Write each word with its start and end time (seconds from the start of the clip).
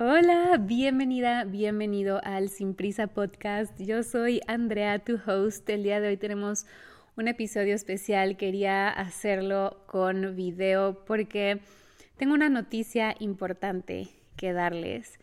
Hola, 0.00 0.58
bienvenida, 0.60 1.44
bienvenido 1.44 2.20
al 2.24 2.48
Sin 2.48 2.74
Prisa 2.74 3.06
Podcast. 3.06 3.80
Yo 3.80 4.02
soy 4.02 4.40
Andrea, 4.48 4.98
tu 4.98 5.20
host. 5.24 5.70
El 5.70 5.84
día 5.84 6.00
de 6.00 6.08
hoy 6.08 6.16
tenemos 6.16 6.66
un 7.16 7.28
episodio 7.28 7.76
especial. 7.76 8.36
Quería 8.36 8.88
hacerlo 8.88 9.84
con 9.86 10.34
video 10.34 11.04
porque 11.04 11.60
tengo 12.16 12.34
una 12.34 12.48
noticia 12.48 13.14
importante 13.20 14.08
que 14.36 14.52
darles. 14.52 15.20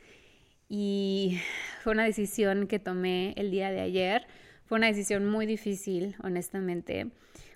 Y 0.69 1.41
fue 1.83 1.91
una 1.91 2.05
decisión 2.05 2.67
que 2.67 2.79
tomé 2.79 3.33
el 3.35 3.51
día 3.51 3.71
de 3.71 3.81
ayer. 3.81 4.25
Fue 4.67 4.77
una 4.77 4.87
decisión 4.87 5.25
muy 5.25 5.45
difícil, 5.45 6.15
honestamente. 6.23 7.11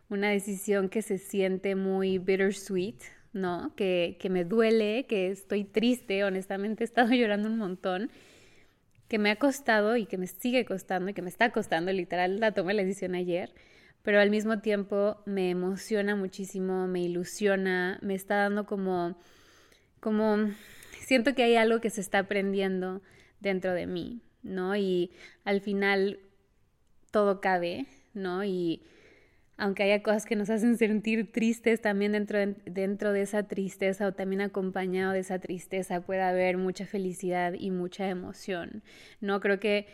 Una 0.10 0.32
decisión 0.32 0.90
que 0.90 1.02
se 1.02 1.18
siente 1.18 1.76
muy 1.76 2.18
bittersweet, 2.18 2.98
¿no? 3.36 3.76
Que, 3.76 4.18
que 4.20 4.30
me 4.30 4.46
duele, 4.46 5.06
que 5.08 5.30
estoy 5.30 5.66
triste, 5.66 6.24
honestamente 6.24 6.84
he 6.84 6.86
estado 6.86 7.10
llorando 7.14 7.50
un 7.50 7.58
montón, 7.58 8.10
que 9.10 9.20
me 9.20 9.30
ha 9.30 9.36
costado 9.36 9.98
y 9.98 10.06
que 10.06 10.18
me 10.18 10.26
sigue 10.26 10.66
costando 10.66 11.12
y 11.12 11.14
que 11.14 11.22
me 11.22 11.30
está 11.30 11.52
costando, 11.52 11.92
literal 11.92 12.40
la 12.40 12.54
tomé 12.54 12.74
la 12.74 12.84
decisión 12.84 13.14
ayer, 13.14 13.54
pero 14.02 14.20
al 14.20 14.30
mismo 14.30 14.62
tiempo 14.62 15.22
me 15.26 15.50
emociona 15.50 16.16
muchísimo, 16.16 16.88
me 16.88 17.02
ilusiona, 17.02 18.00
me 18.02 18.16
está 18.16 18.36
dando 18.38 18.66
como, 18.66 19.18
como, 20.00 20.50
siento 21.02 21.36
que 21.36 21.44
hay 21.44 21.58
algo 21.58 21.82
que 21.82 21.90
se 21.90 22.02
está 22.02 22.20
aprendiendo 22.20 23.02
dentro 23.42 23.74
de 23.74 23.86
mí, 23.86 24.22
¿no? 24.44 24.78
Y 24.78 25.12
al 25.44 25.60
final 25.60 26.20
todo 27.12 27.42
cabe, 27.42 27.86
¿no? 28.14 28.46
Y 28.46 28.82
aunque 29.58 29.84
haya 29.84 30.04
cosas 30.04 30.26
que 30.26 30.36
nos 30.36 30.50
hacen 30.50 30.78
sentir 30.78 31.32
tristes, 31.32 31.82
también 31.82 32.12
dentro 32.12 32.40
de, 32.40 32.56
dentro 32.66 33.14
de 33.14 33.22
esa 33.22 33.44
tristeza 33.44 34.08
o 34.08 34.14
también 34.14 34.42
acompañado 34.42 35.14
de 35.14 35.20
esa 35.20 35.40
tristeza 35.40 36.02
puede 36.02 36.22
haber 36.22 36.58
mucha 36.58 36.86
felicidad 36.86 37.54
y 37.58 37.72
mucha 37.72 38.10
emoción. 38.10 38.84
No 39.22 39.40
creo 39.40 39.60
que 39.60 39.88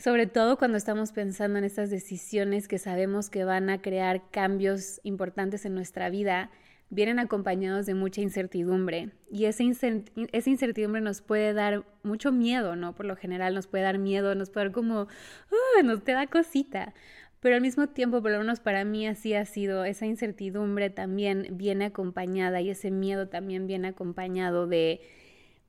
sobre 0.00 0.26
todo 0.26 0.56
cuando 0.56 0.78
estamos 0.78 1.12
pensando 1.12 1.58
en 1.58 1.64
estas 1.64 1.90
decisiones 1.90 2.68
que 2.68 2.78
sabemos 2.78 3.28
que 3.28 3.44
van 3.44 3.68
a 3.68 3.82
crear 3.82 4.30
cambios 4.30 4.98
importantes 5.02 5.66
en 5.66 5.74
nuestra 5.74 6.08
vida, 6.08 6.50
vienen 6.88 7.18
acompañados 7.18 7.84
de 7.84 7.94
mucha 7.94 8.22
incertidumbre 8.22 9.10
y 9.30 9.44
esa, 9.44 9.62
incertidumbre 9.62 11.00
nos 11.00 11.20
puede 11.20 11.52
dar 11.52 11.84
mucho 12.02 12.32
miedo, 12.32 12.76
¿no? 12.76 12.94
Por 12.94 13.06
lo 13.06 13.14
general 13.14 13.54
nos 13.54 13.66
puede 13.66 13.84
dar 13.84 13.98
miedo, 13.98 14.34
nos 14.34 14.50
puede 14.50 14.66
dar 14.66 14.72
como, 14.72 15.02
uh, 15.02 15.84
nos 15.84 16.02
te 16.02 16.12
da 16.12 16.26
cosita. 16.26 16.94
Pero 17.40 17.54
al 17.54 17.62
mismo 17.62 17.88
tiempo, 17.88 18.20
por 18.20 18.30
lo 18.30 18.38
menos 18.38 18.60
para 18.60 18.84
mí 18.84 19.06
así 19.06 19.32
ha 19.34 19.46
sido, 19.46 19.84
esa 19.84 20.04
incertidumbre 20.04 20.90
también 20.90 21.48
viene 21.52 21.86
acompañada 21.86 22.60
y 22.60 22.70
ese 22.70 22.90
miedo 22.90 23.28
también 23.28 23.66
viene 23.66 23.88
acompañado 23.88 24.66
de 24.66 25.00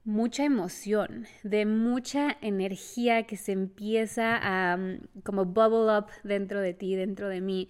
mucha 0.04 0.44
emoción, 0.44 1.26
de 1.44 1.66
mucha 1.66 2.38
energía 2.42 3.24
que 3.24 3.38
se 3.38 3.54
empieza 3.54 4.38
a 4.42 4.78
mm, 4.78 5.22
como 5.24 5.46
bubble 5.46 5.98
up 5.98 6.08
dentro 6.24 6.60
de 6.60 6.74
ti, 6.74 6.96
dentro 6.96 7.30
de 7.30 7.40
mí 7.40 7.70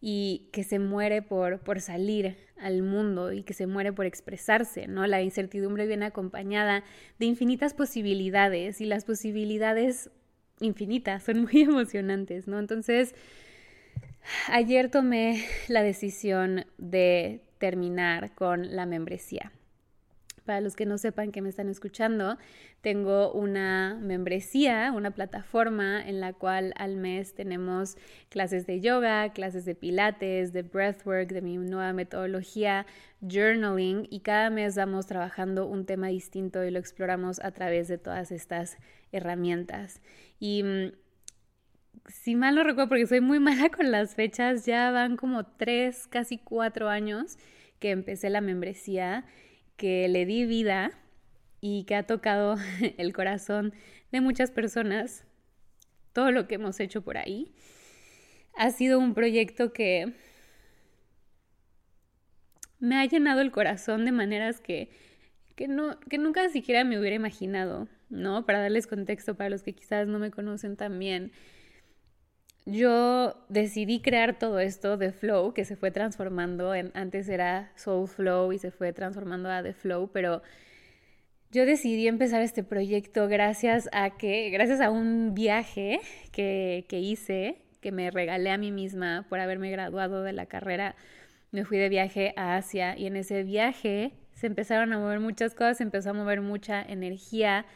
y 0.00 0.48
que 0.52 0.64
se 0.64 0.78
muere 0.78 1.22
por, 1.22 1.60
por 1.60 1.80
salir 1.80 2.36
al 2.58 2.82
mundo 2.82 3.32
y 3.32 3.42
que 3.42 3.54
se 3.54 3.66
muere 3.66 3.92
por 3.92 4.06
expresarse, 4.06 4.86
¿no? 4.86 5.06
La 5.06 5.22
incertidumbre 5.22 5.86
viene 5.86 6.06
acompañada 6.06 6.84
de 7.18 7.26
infinitas 7.26 7.74
posibilidades 7.74 8.80
y 8.80 8.86
las 8.86 9.04
posibilidades 9.04 10.10
infinitas, 10.64 11.22
son 11.22 11.42
muy 11.42 11.62
emocionantes, 11.62 12.48
¿no? 12.48 12.58
Entonces, 12.58 13.14
ayer 14.48 14.90
tomé 14.90 15.44
la 15.68 15.82
decisión 15.82 16.66
de 16.78 17.40
terminar 17.58 18.34
con 18.34 18.74
la 18.74 18.86
membresía. 18.86 19.52
Para 20.44 20.60
los 20.60 20.76
que 20.76 20.84
no 20.84 20.98
sepan 20.98 21.32
que 21.32 21.40
me 21.40 21.48
están 21.48 21.68
escuchando, 21.68 22.36
tengo 22.82 23.32
una 23.32 23.98
membresía, 24.00 24.92
una 24.94 25.10
plataforma 25.10 26.06
en 26.06 26.20
la 26.20 26.34
cual 26.34 26.74
al 26.76 26.96
mes 26.96 27.34
tenemos 27.34 27.96
clases 28.28 28.66
de 28.66 28.80
yoga, 28.80 29.32
clases 29.32 29.64
de 29.64 29.74
pilates, 29.74 30.52
de 30.52 30.62
breathwork, 30.62 31.30
de 31.30 31.40
mi 31.40 31.56
nueva 31.56 31.94
metodología, 31.94 32.84
journaling 33.22 34.06
y 34.10 34.20
cada 34.20 34.50
mes 34.50 34.76
vamos 34.76 35.06
trabajando 35.06 35.66
un 35.66 35.86
tema 35.86 36.08
distinto 36.08 36.62
y 36.62 36.70
lo 36.70 36.78
exploramos 36.78 37.40
a 37.40 37.50
través 37.52 37.88
de 37.88 37.96
todas 37.96 38.30
estas 38.30 38.76
herramientas. 39.12 40.02
Y 40.38 40.62
mm, 40.62 40.92
si 42.06 42.34
mal 42.34 42.54
no 42.54 42.64
recuerdo, 42.64 42.88
porque 42.88 43.06
soy 43.06 43.20
muy 43.20 43.38
mala 43.40 43.70
con 43.70 43.90
las 43.90 44.14
fechas, 44.14 44.66
ya 44.66 44.90
van 44.90 45.16
como 45.16 45.46
tres, 45.46 46.06
casi 46.06 46.38
cuatro 46.38 46.88
años 46.88 47.38
que 47.78 47.90
empecé 47.90 48.30
la 48.30 48.40
membresía 48.40 49.24
que 49.76 50.08
le 50.08 50.26
di 50.26 50.44
vida 50.46 50.92
y 51.60 51.84
que 51.84 51.94
ha 51.94 52.02
tocado 52.04 52.56
el 52.98 53.12
corazón 53.12 53.72
de 54.12 54.20
muchas 54.20 54.50
personas, 54.50 55.24
todo 56.12 56.30
lo 56.30 56.46
que 56.46 56.56
hemos 56.56 56.78
hecho 56.80 57.02
por 57.02 57.16
ahí. 57.16 57.54
Ha 58.56 58.70
sido 58.70 58.98
un 58.98 59.14
proyecto 59.14 59.72
que 59.72 60.12
me 62.78 62.96
ha 62.96 63.04
llenado 63.06 63.40
el 63.40 63.50
corazón 63.50 64.04
de 64.04 64.12
maneras 64.12 64.60
que, 64.60 64.90
que, 65.56 65.66
no, 65.66 65.98
que 66.00 66.18
nunca 66.18 66.48
siquiera 66.50 66.84
me 66.84 66.98
hubiera 66.98 67.16
imaginado, 67.16 67.88
¿no? 68.10 68.46
Para 68.46 68.60
darles 68.60 68.86
contexto 68.86 69.34
para 69.36 69.50
los 69.50 69.62
que 69.62 69.72
quizás 69.72 70.06
no 70.06 70.18
me 70.18 70.30
conocen 70.30 70.76
tan 70.76 70.98
bien 70.98 71.32
yo 72.66 73.36
decidí 73.48 74.00
crear 74.00 74.38
todo 74.38 74.58
esto 74.58 74.96
de 74.96 75.12
Flow, 75.12 75.52
que 75.52 75.64
se 75.64 75.76
fue 75.76 75.90
transformando, 75.90 76.72
antes 76.94 77.28
era 77.28 77.70
Soul 77.76 78.08
Flow 78.08 78.52
y 78.52 78.58
se 78.58 78.70
fue 78.70 78.92
transformando 78.92 79.50
a 79.50 79.62
The 79.62 79.74
Flow, 79.74 80.10
pero 80.12 80.42
yo 81.50 81.66
decidí 81.66 82.08
empezar 82.08 82.40
este 82.40 82.64
proyecto 82.64 83.28
gracias 83.28 83.88
a 83.92 84.10
que, 84.16 84.50
gracias 84.50 84.80
a 84.80 84.90
un 84.90 85.34
viaje 85.34 86.00
que, 86.32 86.86
que 86.88 87.00
hice, 87.00 87.58
que 87.80 87.92
me 87.92 88.10
regalé 88.10 88.50
a 88.50 88.58
mí 88.58 88.72
misma 88.72 89.26
por 89.28 89.40
haberme 89.40 89.70
graduado 89.70 90.22
de 90.22 90.32
la 90.32 90.46
carrera, 90.46 90.96
me 91.52 91.64
fui 91.64 91.76
de 91.78 91.88
viaje 91.88 92.32
a 92.36 92.56
Asia 92.56 92.98
y 92.98 93.06
en 93.06 93.16
ese 93.16 93.44
viaje 93.44 94.12
se 94.32 94.46
empezaron 94.46 94.92
a 94.92 94.98
mover 94.98 95.20
muchas 95.20 95.54
cosas, 95.54 95.76
se 95.76 95.84
empezó 95.84 96.10
a 96.10 96.14
mover 96.14 96.40
mucha 96.40 96.82
energía, 96.82 97.66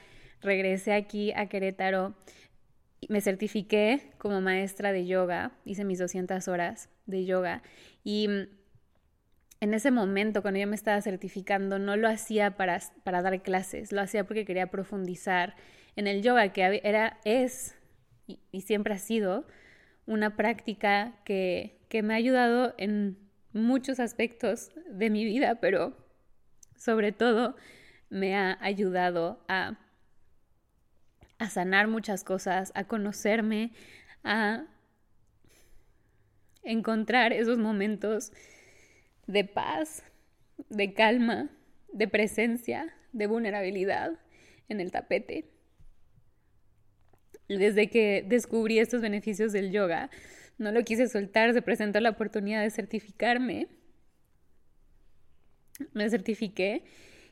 regresé 0.40 0.94
aquí 0.94 1.32
a 1.32 1.46
Querétaro 1.46 2.14
me 3.08 3.20
certifiqué 3.20 4.10
como 4.18 4.40
maestra 4.40 4.92
de 4.92 5.06
yoga, 5.06 5.52
hice 5.64 5.84
mis 5.84 5.98
200 5.98 6.48
horas 6.48 6.88
de 7.06 7.24
yoga 7.24 7.62
y 8.04 8.28
mm, 8.28 8.48
en 9.60 9.74
ese 9.74 9.90
momento 9.90 10.42
cuando 10.42 10.60
yo 10.60 10.66
me 10.66 10.76
estaba 10.76 11.00
certificando 11.00 11.78
no 11.78 11.96
lo 11.96 12.08
hacía 12.08 12.56
para, 12.56 12.80
para 13.04 13.22
dar 13.22 13.42
clases, 13.42 13.92
lo 13.92 14.00
hacía 14.00 14.24
porque 14.24 14.44
quería 14.44 14.68
profundizar 14.68 15.56
en 15.96 16.06
el 16.06 16.22
yoga, 16.22 16.52
que 16.52 16.80
era, 16.84 17.18
es 17.24 17.74
y, 18.26 18.60
siempre 18.60 18.94
ha 18.94 18.98
sido 18.98 19.46
una 20.06 20.36
práctica 20.36 21.14
que, 21.24 21.80
que 21.88 22.02
me 22.02 22.14
ha 22.14 22.16
ayudado 22.18 22.74
en 22.78 23.18
muchos 23.52 23.98
aspectos 24.00 24.70
de 24.90 25.10
mi 25.10 25.24
vida, 25.24 25.56
pero 25.56 25.96
sobre 26.76 27.12
todo 27.12 27.56
me 28.10 28.36
ha 28.36 28.58
ayudado 28.60 29.44
a 29.48 29.78
a 31.38 31.48
sanar 31.50 31.88
muchas 31.88 32.24
cosas, 32.24 32.72
a 32.74 32.84
conocerme, 32.84 33.72
a 34.24 34.66
encontrar 36.62 37.32
esos 37.32 37.58
momentos 37.58 38.32
de 39.26 39.44
paz, 39.44 40.02
de 40.68 40.92
calma, 40.92 41.50
de 41.92 42.08
presencia, 42.08 42.94
de 43.12 43.26
vulnerabilidad 43.26 44.18
en 44.68 44.80
el 44.80 44.90
tapete. 44.90 45.50
Desde 47.48 47.88
que 47.88 48.24
descubrí 48.26 48.78
estos 48.78 49.00
beneficios 49.00 49.52
del 49.52 49.70
yoga, 49.70 50.10
no 50.58 50.72
lo 50.72 50.82
quise 50.82 51.08
soltar, 51.08 51.52
se 51.54 51.62
presentó 51.62 52.00
la 52.00 52.10
oportunidad 52.10 52.62
de 52.62 52.70
certificarme. 52.70 53.68
Me 55.92 56.10
certifiqué 56.10 56.84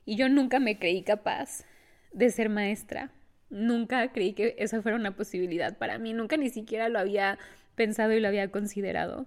y 0.05 0.17
yo 0.17 0.29
nunca 0.29 0.61
me 0.61 0.79
creí 0.79 1.03
capaz 1.03 1.65
de 2.13 2.31
ser 2.31 2.49
maestra. 2.49 3.11
Nunca 3.49 4.13
creí 4.13 4.33
que 4.33 4.57
esa 4.59 4.83
fuera 4.83 4.97
una 4.97 5.17
posibilidad 5.17 5.79
para 5.79 5.99
mí, 5.99 6.13
nunca 6.13 6.37
ni 6.37 6.51
siquiera 6.51 6.89
lo 6.89 6.99
había 6.99 7.39
pensado 7.75 8.13
y 8.13 8.21
lo 8.21 8.29
había 8.29 8.51
considerado. 8.51 9.27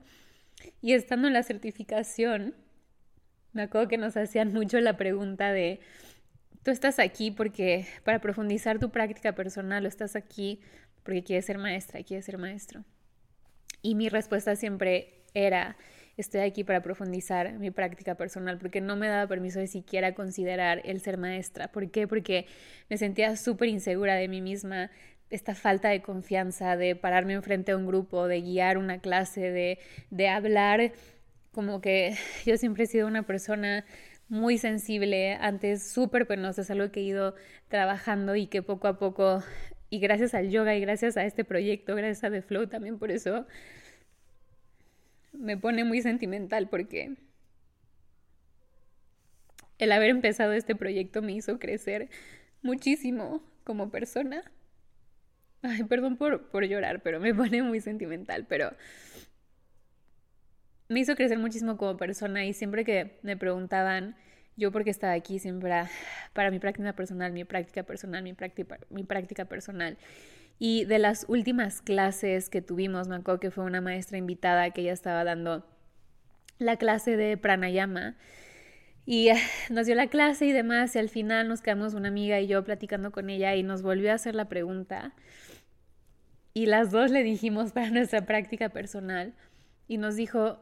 Y 0.81 0.93
estando 0.93 1.27
en 1.27 1.33
la 1.33 1.43
certificación, 1.43 2.53
me 3.53 3.63
acuerdo 3.63 3.87
que 3.87 3.97
nos 3.97 4.17
hacían 4.17 4.53
mucho 4.53 4.79
la 4.81 4.97
pregunta 4.97 5.51
de, 5.51 5.79
tú 6.63 6.71
estás 6.71 6.99
aquí 6.99 7.31
porque 7.31 7.87
para 8.03 8.19
profundizar 8.19 8.79
tu 8.79 8.89
práctica 8.89 9.33
personal 9.33 9.85
o 9.85 9.87
estás 9.87 10.15
aquí 10.15 10.59
porque 11.03 11.23
quieres 11.23 11.45
ser 11.45 11.57
maestra, 11.57 12.03
quieres 12.03 12.25
ser 12.25 12.37
maestro. 12.37 12.83
Y 13.81 13.95
mi 13.95 14.09
respuesta 14.09 14.55
siempre 14.55 15.23
era, 15.33 15.77
estoy 16.21 16.41
aquí 16.41 16.63
para 16.63 16.81
profundizar 16.81 17.53
mi 17.53 17.71
práctica 17.71 18.15
personal, 18.15 18.57
porque 18.57 18.81
no 18.81 18.95
me 18.95 19.07
daba 19.07 19.27
permiso 19.27 19.59
de 19.59 19.67
siquiera 19.67 20.13
considerar 20.13 20.81
el 20.85 20.99
ser 21.01 21.17
maestra. 21.17 21.69
¿Por 21.69 21.89
qué? 21.91 22.07
Porque 22.07 22.45
me 22.89 22.97
sentía 22.97 23.35
súper 23.35 23.69
insegura 23.69 24.15
de 24.15 24.27
mí 24.27 24.41
misma, 24.41 24.91
esta 25.29 25.55
falta 25.55 25.89
de 25.89 26.01
confianza, 26.01 26.75
de 26.75 26.95
pararme 26.95 27.33
enfrente 27.33 27.71
a 27.71 27.77
un 27.77 27.85
grupo, 27.85 28.27
de 28.27 28.41
guiar 28.41 28.77
una 28.77 28.99
clase, 28.99 29.51
de, 29.51 29.79
de 30.09 30.27
hablar, 30.27 30.91
como 31.51 31.81
que 31.81 32.15
yo 32.45 32.57
siempre 32.57 32.83
he 32.85 32.87
sido 32.87 33.07
una 33.07 33.23
persona 33.23 33.85
muy 34.27 34.57
sensible, 34.57 35.35
antes 35.41 35.91
súper 35.91 36.27
penosa, 36.27 36.61
es 36.61 36.71
algo 36.71 36.91
que 36.91 36.99
he 36.99 37.03
ido 37.03 37.35
trabajando 37.67 38.35
y 38.35 38.47
que 38.47 38.61
poco 38.61 38.87
a 38.87 38.99
poco, 38.99 39.43
y 39.89 39.99
gracias 39.99 40.35
al 40.35 40.49
yoga 40.49 40.75
y 40.75 40.81
gracias 40.81 41.17
a 41.17 41.25
este 41.25 41.43
proyecto, 41.43 41.95
gracias 41.95 42.23
a 42.23 42.31
The 42.31 42.41
Flow 42.43 42.67
también 42.67 42.99
por 42.99 43.09
eso, 43.09 43.47
me 45.39 45.57
pone 45.57 45.83
muy 45.83 46.01
sentimental 46.01 46.69
porque 46.69 47.15
el 49.77 49.91
haber 49.91 50.09
empezado 50.09 50.53
este 50.53 50.75
proyecto 50.75 51.21
me 51.21 51.31
hizo 51.31 51.57
crecer 51.57 52.09
muchísimo 52.61 53.41
como 53.63 53.89
persona. 53.89 54.43
Ay, 55.61 55.83
perdón 55.83 56.17
por, 56.17 56.49
por 56.49 56.65
llorar, 56.65 57.01
pero 57.01 57.19
me 57.19 57.33
pone 57.35 57.63
muy 57.63 57.79
sentimental, 57.79 58.45
pero 58.47 58.73
me 60.89 60.99
hizo 60.99 61.15
crecer 61.15 61.37
muchísimo 61.37 61.77
como 61.77 61.97
persona 61.97 62.45
y 62.45 62.53
siempre 62.53 62.83
que 62.83 63.19
me 63.21 63.37
preguntaban 63.37 64.15
yo 64.57 64.71
porque 64.71 64.89
estaba 64.89 65.13
aquí 65.13 65.39
siempre 65.39 65.71
para, 66.33 66.51
mi 66.51 66.59
práctica 66.59 66.93
personal, 66.93 67.31
mi 67.31 67.45
práctica 67.45 67.83
personal, 67.83 68.23
mi 68.23 68.33
práctica, 68.33 68.77
mi 68.89 69.03
práctica 69.03 69.45
personal. 69.45 69.97
Y 70.59 70.83
de 70.85 70.99
las 70.99 71.25
últimas 71.29 71.81
clases 71.81 72.49
que 72.49 72.61
tuvimos, 72.61 73.07
me 73.07 73.15
acuerdo 73.15 73.39
que 73.39 73.49
fue 73.49 73.63
una 73.63 73.79
maestra 73.79 74.17
invitada 74.17 74.69
que 74.71 74.81
ella 74.81 74.91
estaba 74.91 75.23
dando 75.23 75.65
la 76.57 76.75
clase 76.75 77.15
de 77.15 77.37
pranayama. 77.37 78.17
Y 79.05 79.29
nos 79.69 79.87
dio 79.87 79.95
la 79.95 80.07
clase 80.07 80.45
y 80.45 80.51
demás, 80.51 80.95
y 80.95 80.99
al 80.99 81.09
final 81.09 81.47
nos 81.47 81.61
quedamos 81.61 81.93
una 81.93 82.09
amiga 82.09 82.39
y 82.41 82.47
yo 82.47 82.63
platicando 82.63 83.11
con 83.11 83.29
ella 83.29 83.55
y 83.55 83.63
nos 83.63 83.81
volvió 83.81 84.11
a 84.11 84.15
hacer 84.15 84.35
la 84.35 84.49
pregunta. 84.49 85.13
Y 86.53 86.65
las 86.65 86.91
dos 86.91 87.09
le 87.09 87.23
dijimos 87.23 87.71
para 87.71 87.89
nuestra 87.89 88.25
práctica 88.25 88.69
personal 88.69 89.33
y 89.87 89.97
nos 89.97 90.15
dijo, 90.15 90.59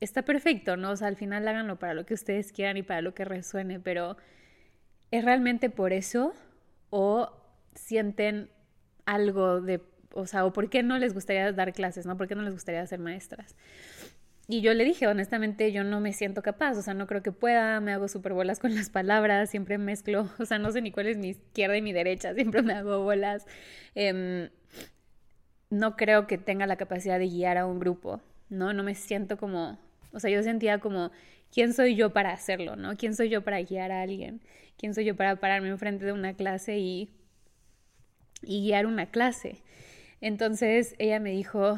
está 0.00 0.22
perfecto, 0.22 0.76
¿no? 0.76 0.90
O 0.90 0.96
sea, 0.96 1.08
al 1.08 1.16
final 1.16 1.46
háganlo 1.46 1.78
para 1.78 1.94
lo 1.94 2.04
que 2.04 2.14
ustedes 2.14 2.52
quieran 2.52 2.76
y 2.76 2.82
para 2.82 3.00
lo 3.00 3.14
que 3.14 3.24
resuene, 3.24 3.78
pero 3.78 4.16
¿es 5.10 5.24
realmente 5.24 5.70
por 5.70 5.92
eso 5.92 6.34
o 6.90 7.30
sienten 7.74 8.50
algo 9.06 9.60
de, 9.60 9.80
o 10.12 10.26
sea, 10.26 10.44
o 10.44 10.52
por 10.52 10.68
qué 10.68 10.82
no 10.82 10.98
les 10.98 11.14
gustaría 11.14 11.50
dar 11.52 11.72
clases, 11.72 12.06
¿no? 12.06 12.16
¿Por 12.16 12.28
qué 12.28 12.34
no 12.34 12.42
les 12.42 12.52
gustaría 12.52 12.86
ser 12.86 12.98
maestras? 12.98 13.56
Y 14.48 14.60
yo 14.60 14.74
le 14.74 14.84
dije, 14.84 15.08
honestamente, 15.08 15.72
yo 15.72 15.82
no 15.82 16.00
me 16.00 16.12
siento 16.12 16.42
capaz, 16.42 16.78
o 16.78 16.82
sea, 16.82 16.94
no 16.94 17.06
creo 17.06 17.22
que 17.22 17.32
pueda, 17.32 17.80
me 17.80 17.92
hago 17.92 18.06
súper 18.08 18.32
bolas 18.32 18.60
con 18.60 18.74
las 18.74 18.90
palabras, 18.90 19.50
siempre 19.50 19.78
mezclo, 19.78 20.30
o 20.38 20.44
sea, 20.44 20.58
no 20.58 20.70
sé 20.70 20.82
ni 20.82 20.92
cuál 20.92 21.06
es 21.08 21.16
mi 21.16 21.30
izquierda 21.30 21.76
y 21.76 21.82
mi 21.82 21.92
derecha, 21.92 22.34
siempre 22.34 22.62
me 22.62 22.74
hago 22.74 23.02
bolas. 23.02 23.46
Em, 23.94 24.50
no 25.70 25.96
creo 25.96 26.26
que 26.26 26.38
tenga 26.38 26.66
la 26.66 26.76
capacidad 26.76 27.18
de 27.18 27.28
guiar 27.28 27.58
a 27.58 27.66
un 27.66 27.80
grupo, 27.80 28.20
¿no? 28.48 28.72
No 28.72 28.82
me 28.84 28.94
siento 28.94 29.36
como 29.36 29.78
o 30.16 30.20
sea, 30.20 30.30
yo 30.30 30.42
sentía 30.42 30.78
como, 30.78 31.10
¿quién 31.52 31.74
soy 31.74 31.94
yo 31.94 32.14
para 32.14 32.32
hacerlo, 32.32 32.74
no? 32.74 32.96
¿Quién 32.96 33.14
soy 33.14 33.28
yo 33.28 33.44
para 33.44 33.60
guiar 33.60 33.92
a 33.92 34.00
alguien? 34.00 34.40
¿Quién 34.78 34.94
soy 34.94 35.04
yo 35.04 35.14
para 35.14 35.36
pararme 35.36 35.68
enfrente 35.68 36.06
de 36.06 36.12
una 36.12 36.32
clase 36.32 36.78
y, 36.78 37.10
y 38.42 38.62
guiar 38.62 38.86
una 38.86 39.06
clase? 39.06 39.62
Entonces 40.20 40.94
ella 40.98 41.20
me 41.20 41.30
dijo 41.30 41.76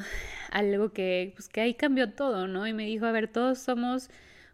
algo 0.50 0.92
que, 0.92 1.32
pues 1.36 1.48
que 1.48 1.60
ahí 1.60 1.74
cambió 1.74 2.12
todo, 2.12 2.46
¿no? 2.46 2.66
Y 2.66 2.72
me 2.72 2.86
dijo, 2.86 3.06
a 3.06 3.12
ver, 3.12 3.28
todos 3.28 3.58
somos 3.58 4.10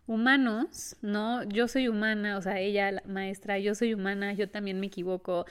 humanos, 0.07 0.97
¿no? 1.03 1.45
Yo 1.45 1.69
soy 1.69 1.89
humana, 1.89 2.37
o 2.37 2.43
sea, 2.43 2.59
ella, 2.61 2.91
la 2.93 3.03
maestra, 3.07 3.59
yo 3.59 3.75
soy 3.75 3.95
humana, 3.95 4.33
yo 4.33 4.49
también 4.51 4.81
me 4.81 4.87
equivoco, 4.87 5.47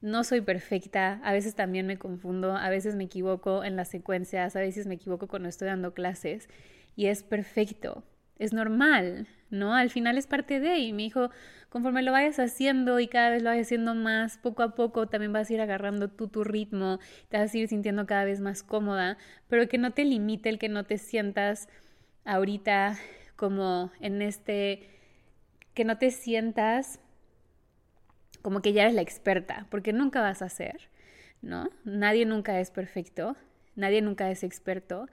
no 0.00 0.24
soy 0.24 0.40
perfecta, 0.40 1.20
a 1.24 1.32
veces 1.32 1.54
también 1.54 1.86
me 1.86 1.98
confundo, 1.98 2.56
a 2.56 2.68
veces 2.70 2.94
me 2.94 3.04
equivoco 3.04 3.64
en 3.64 3.76
las 3.76 3.88
secuencias, 3.88 4.54
a 4.56 4.60
veces 4.60 4.86
me 4.86 4.94
equivoco 4.94 5.26
cuando 5.28 5.48
estoy 5.48 5.68
dando 5.68 5.94
clases 5.94 6.48
y 6.94 7.06
es 7.06 7.22
perfecto, 7.22 8.04
es 8.38 8.52
normal, 8.52 9.26
¿no? 9.50 9.74
Al 9.74 9.90
final 9.90 10.18
es 10.18 10.26
parte 10.26 10.60
de, 10.60 10.78
y 10.78 10.92
me 10.92 11.02
dijo, 11.02 11.30
conforme 11.68 12.02
lo 12.02 12.12
vayas 12.12 12.38
haciendo 12.38 13.00
y 13.00 13.08
cada 13.08 13.30
vez 13.30 13.42
lo 13.42 13.50
vayas 13.50 13.66
haciendo 13.66 13.94
más, 13.94 14.38
poco 14.38 14.62
a 14.62 14.74
poco 14.74 15.08
también 15.08 15.32
vas 15.32 15.50
a 15.50 15.54
ir 15.54 15.60
agarrando 15.60 16.08
tú 16.08 16.28
tu 16.28 16.44
ritmo, 16.44 16.98
te 17.28 17.38
vas 17.38 17.52
a 17.52 17.58
ir 17.58 17.68
sintiendo 17.68 18.06
cada 18.06 18.24
vez 18.24 18.40
más 18.40 18.62
cómoda, 18.62 19.18
pero 19.48 19.68
que 19.68 19.78
no 19.78 19.92
te 19.92 20.04
limite 20.04 20.48
el 20.48 20.58
que 20.58 20.68
no 20.68 20.84
te 20.84 20.98
sientas 20.98 21.68
ahorita 22.24 22.96
como 23.36 23.90
en 24.00 24.22
este, 24.22 24.88
que 25.74 25.84
no 25.84 25.98
te 25.98 26.10
sientas 26.10 27.00
como 28.42 28.62
que 28.62 28.72
ya 28.72 28.82
eres 28.82 28.94
la 28.94 29.02
experta, 29.02 29.66
porque 29.70 29.92
nunca 29.92 30.20
vas 30.20 30.40
a 30.42 30.48
ser, 30.48 30.88
¿no? 31.42 31.68
Nadie 31.84 32.26
nunca 32.26 32.60
es 32.60 32.70
perfecto, 32.70 33.36
nadie 33.74 34.02
nunca 34.02 34.30
es 34.30 34.44
experto 34.44 35.08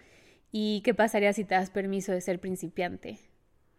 ¿Y 0.56 0.81
qué 0.81 0.94
pasaría 0.94 1.33
si 1.33 1.45
te 1.45 1.56
das 1.56 1.71
permiso 1.71 2.12
de 2.12 2.21
ser 2.21 2.39
principiante? 2.39 3.18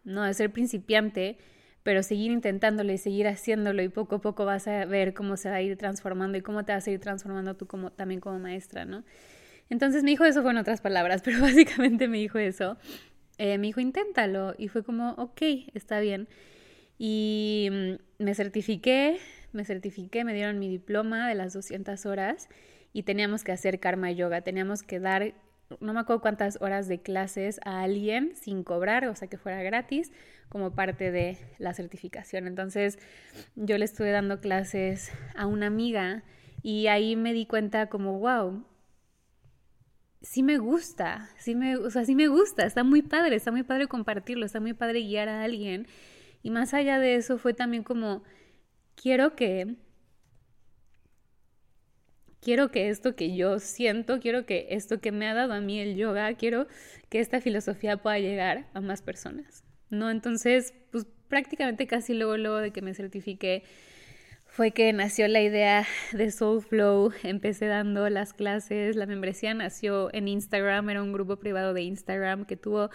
No, 0.04 0.22
de 0.22 0.34
ser 0.34 0.50
principiante, 0.52 1.38
pero 1.82 2.02
seguir 2.02 2.30
intentándolo 2.30 2.92
y 2.92 2.98
seguir 2.98 3.26
haciéndolo 3.26 3.82
y 3.82 3.88
poco 3.88 4.16
a 4.16 4.20
poco 4.20 4.44
vas 4.44 4.66
a 4.68 4.84
ver 4.84 5.14
cómo 5.14 5.36
se 5.36 5.50
va 5.50 5.56
a 5.56 5.62
ir 5.62 5.76
transformando 5.76 6.38
y 6.38 6.42
cómo 6.42 6.64
te 6.64 6.72
vas 6.72 6.86
a 6.86 6.90
ir 6.90 7.00
transformando 7.00 7.56
tú 7.56 7.66
como, 7.66 7.90
también 7.90 8.20
como 8.20 8.38
maestra, 8.38 8.84
¿no? 8.84 9.04
Entonces 9.70 10.02
me 10.02 10.10
dijo 10.10 10.24
eso 10.24 10.48
en 10.48 10.56
otras 10.56 10.80
palabras, 10.80 11.22
pero 11.24 11.40
básicamente 11.40 12.08
me 12.08 12.18
dijo 12.18 12.38
eso. 12.38 12.76
Eh, 13.38 13.58
me 13.58 13.66
dijo, 13.66 13.80
inténtalo. 13.80 14.54
Y 14.58 14.68
fue 14.68 14.84
como, 14.84 15.10
ok, 15.12 15.42
está 15.74 16.00
bien. 16.00 16.28
Y 16.98 17.68
mm, 17.70 18.22
me 18.24 18.34
certifiqué, 18.34 19.18
me 19.52 19.64
certifiqué, 19.64 20.24
me 20.24 20.34
dieron 20.34 20.58
mi 20.58 20.68
diploma 20.68 21.28
de 21.28 21.34
las 21.34 21.52
200 21.52 22.06
horas 22.06 22.48
y 22.92 23.02
teníamos 23.02 23.42
que 23.42 23.52
hacer 23.52 23.80
karma 23.80 24.10
yoga, 24.12 24.42
teníamos 24.42 24.82
que 24.82 25.00
dar 25.00 25.34
no 25.80 25.92
me 25.92 26.00
acuerdo 26.00 26.20
cuántas 26.20 26.60
horas 26.60 26.88
de 26.88 27.00
clases 27.00 27.60
a 27.64 27.82
alguien 27.82 28.34
sin 28.36 28.64
cobrar, 28.64 29.06
o 29.06 29.14
sea 29.14 29.28
que 29.28 29.38
fuera 29.38 29.62
gratis, 29.62 30.12
como 30.48 30.74
parte 30.74 31.10
de 31.10 31.38
la 31.58 31.74
certificación. 31.74 32.46
Entonces 32.46 32.98
yo 33.56 33.78
le 33.78 33.84
estuve 33.84 34.10
dando 34.10 34.40
clases 34.40 35.10
a 35.34 35.46
una 35.46 35.66
amiga 35.66 36.22
y 36.62 36.86
ahí 36.86 37.16
me 37.16 37.32
di 37.32 37.46
cuenta 37.46 37.88
como, 37.88 38.18
wow, 38.18 38.64
sí 40.22 40.42
me 40.42 40.58
gusta, 40.58 41.30
sí 41.36 41.54
me, 41.54 41.76
o 41.76 41.90
sea, 41.90 42.04
sí 42.04 42.14
me 42.14 42.28
gusta, 42.28 42.64
está 42.66 42.84
muy 42.84 43.02
padre, 43.02 43.36
está 43.36 43.50
muy 43.50 43.62
padre 43.62 43.86
compartirlo, 43.86 44.46
está 44.46 44.60
muy 44.60 44.72
padre 44.72 45.00
guiar 45.00 45.28
a 45.28 45.42
alguien. 45.42 45.86
Y 46.42 46.50
más 46.50 46.74
allá 46.74 46.98
de 46.98 47.16
eso 47.16 47.38
fue 47.38 47.54
también 47.54 47.82
como, 47.82 48.22
quiero 48.94 49.36
que 49.36 49.76
quiero 52.44 52.70
que 52.70 52.90
esto 52.90 53.16
que 53.16 53.34
yo 53.34 53.58
siento, 53.58 54.20
quiero 54.20 54.44
que 54.44 54.68
esto 54.70 55.00
que 55.00 55.10
me 55.10 55.26
ha 55.26 55.34
dado 55.34 55.54
a 55.54 55.60
mí 55.60 55.80
el 55.80 55.96
yoga, 55.96 56.34
quiero 56.34 56.68
que 57.08 57.20
esta 57.20 57.40
filosofía 57.40 57.96
pueda 57.96 58.18
llegar 58.18 58.66
a 58.74 58.80
más 58.80 59.00
personas, 59.00 59.64
¿no? 59.88 60.10
Entonces, 60.10 60.74
pues 60.92 61.06
prácticamente 61.28 61.86
casi 61.86 62.12
luego, 62.12 62.36
luego 62.36 62.58
de 62.58 62.70
que 62.70 62.82
me 62.82 62.94
certifiqué, 62.94 63.64
fue 64.46 64.70
que 64.70 64.92
nació 64.92 65.26
la 65.26 65.40
idea 65.40 65.84
de 66.12 66.30
Soul 66.30 66.62
Flow, 66.62 67.12
empecé 67.24 67.66
dando 67.66 68.08
las 68.10 68.34
clases, 68.34 68.94
la 68.94 69.06
membresía 69.06 69.54
nació 69.54 70.12
en 70.14 70.28
Instagram, 70.28 70.90
era 70.90 71.02
un 71.02 71.12
grupo 71.12 71.36
privado 71.38 71.72
de 71.72 71.82
Instagram 71.82 72.44
que 72.44 72.56
tuvo 72.56 72.90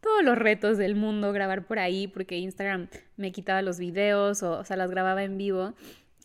todos 0.00 0.22
los 0.22 0.38
retos 0.38 0.78
del 0.78 0.94
mundo 0.94 1.32
grabar 1.32 1.66
por 1.66 1.80
ahí, 1.80 2.06
porque 2.06 2.38
Instagram 2.38 2.88
me 3.16 3.32
quitaba 3.32 3.60
los 3.62 3.78
videos 3.80 4.44
o, 4.44 4.60
o 4.60 4.64
sea, 4.64 4.76
las 4.76 4.90
grababa 4.92 5.24
en 5.24 5.36
vivo 5.36 5.74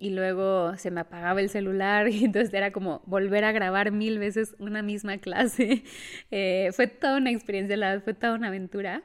y 0.01 0.09
luego 0.09 0.75
se 0.77 0.89
me 0.89 1.01
apagaba 1.01 1.39
el 1.41 1.49
celular 1.49 2.07
y 2.09 2.25
entonces 2.25 2.51
era 2.53 2.71
como 2.71 3.03
volver 3.05 3.45
a 3.45 3.51
grabar 3.51 3.91
mil 3.91 4.17
veces 4.17 4.55
una 4.59 4.81
misma 4.81 5.19
clase. 5.19 5.83
Eh, 6.33 6.69
fue 6.73 6.87
toda 6.87 7.17
una 7.17 7.29
experiencia, 7.29 7.75
la 7.75 7.99
fue 7.99 8.13
toda 8.13 8.35
una 8.35 8.47
aventura. 8.47 9.03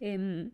Em, 0.00 0.52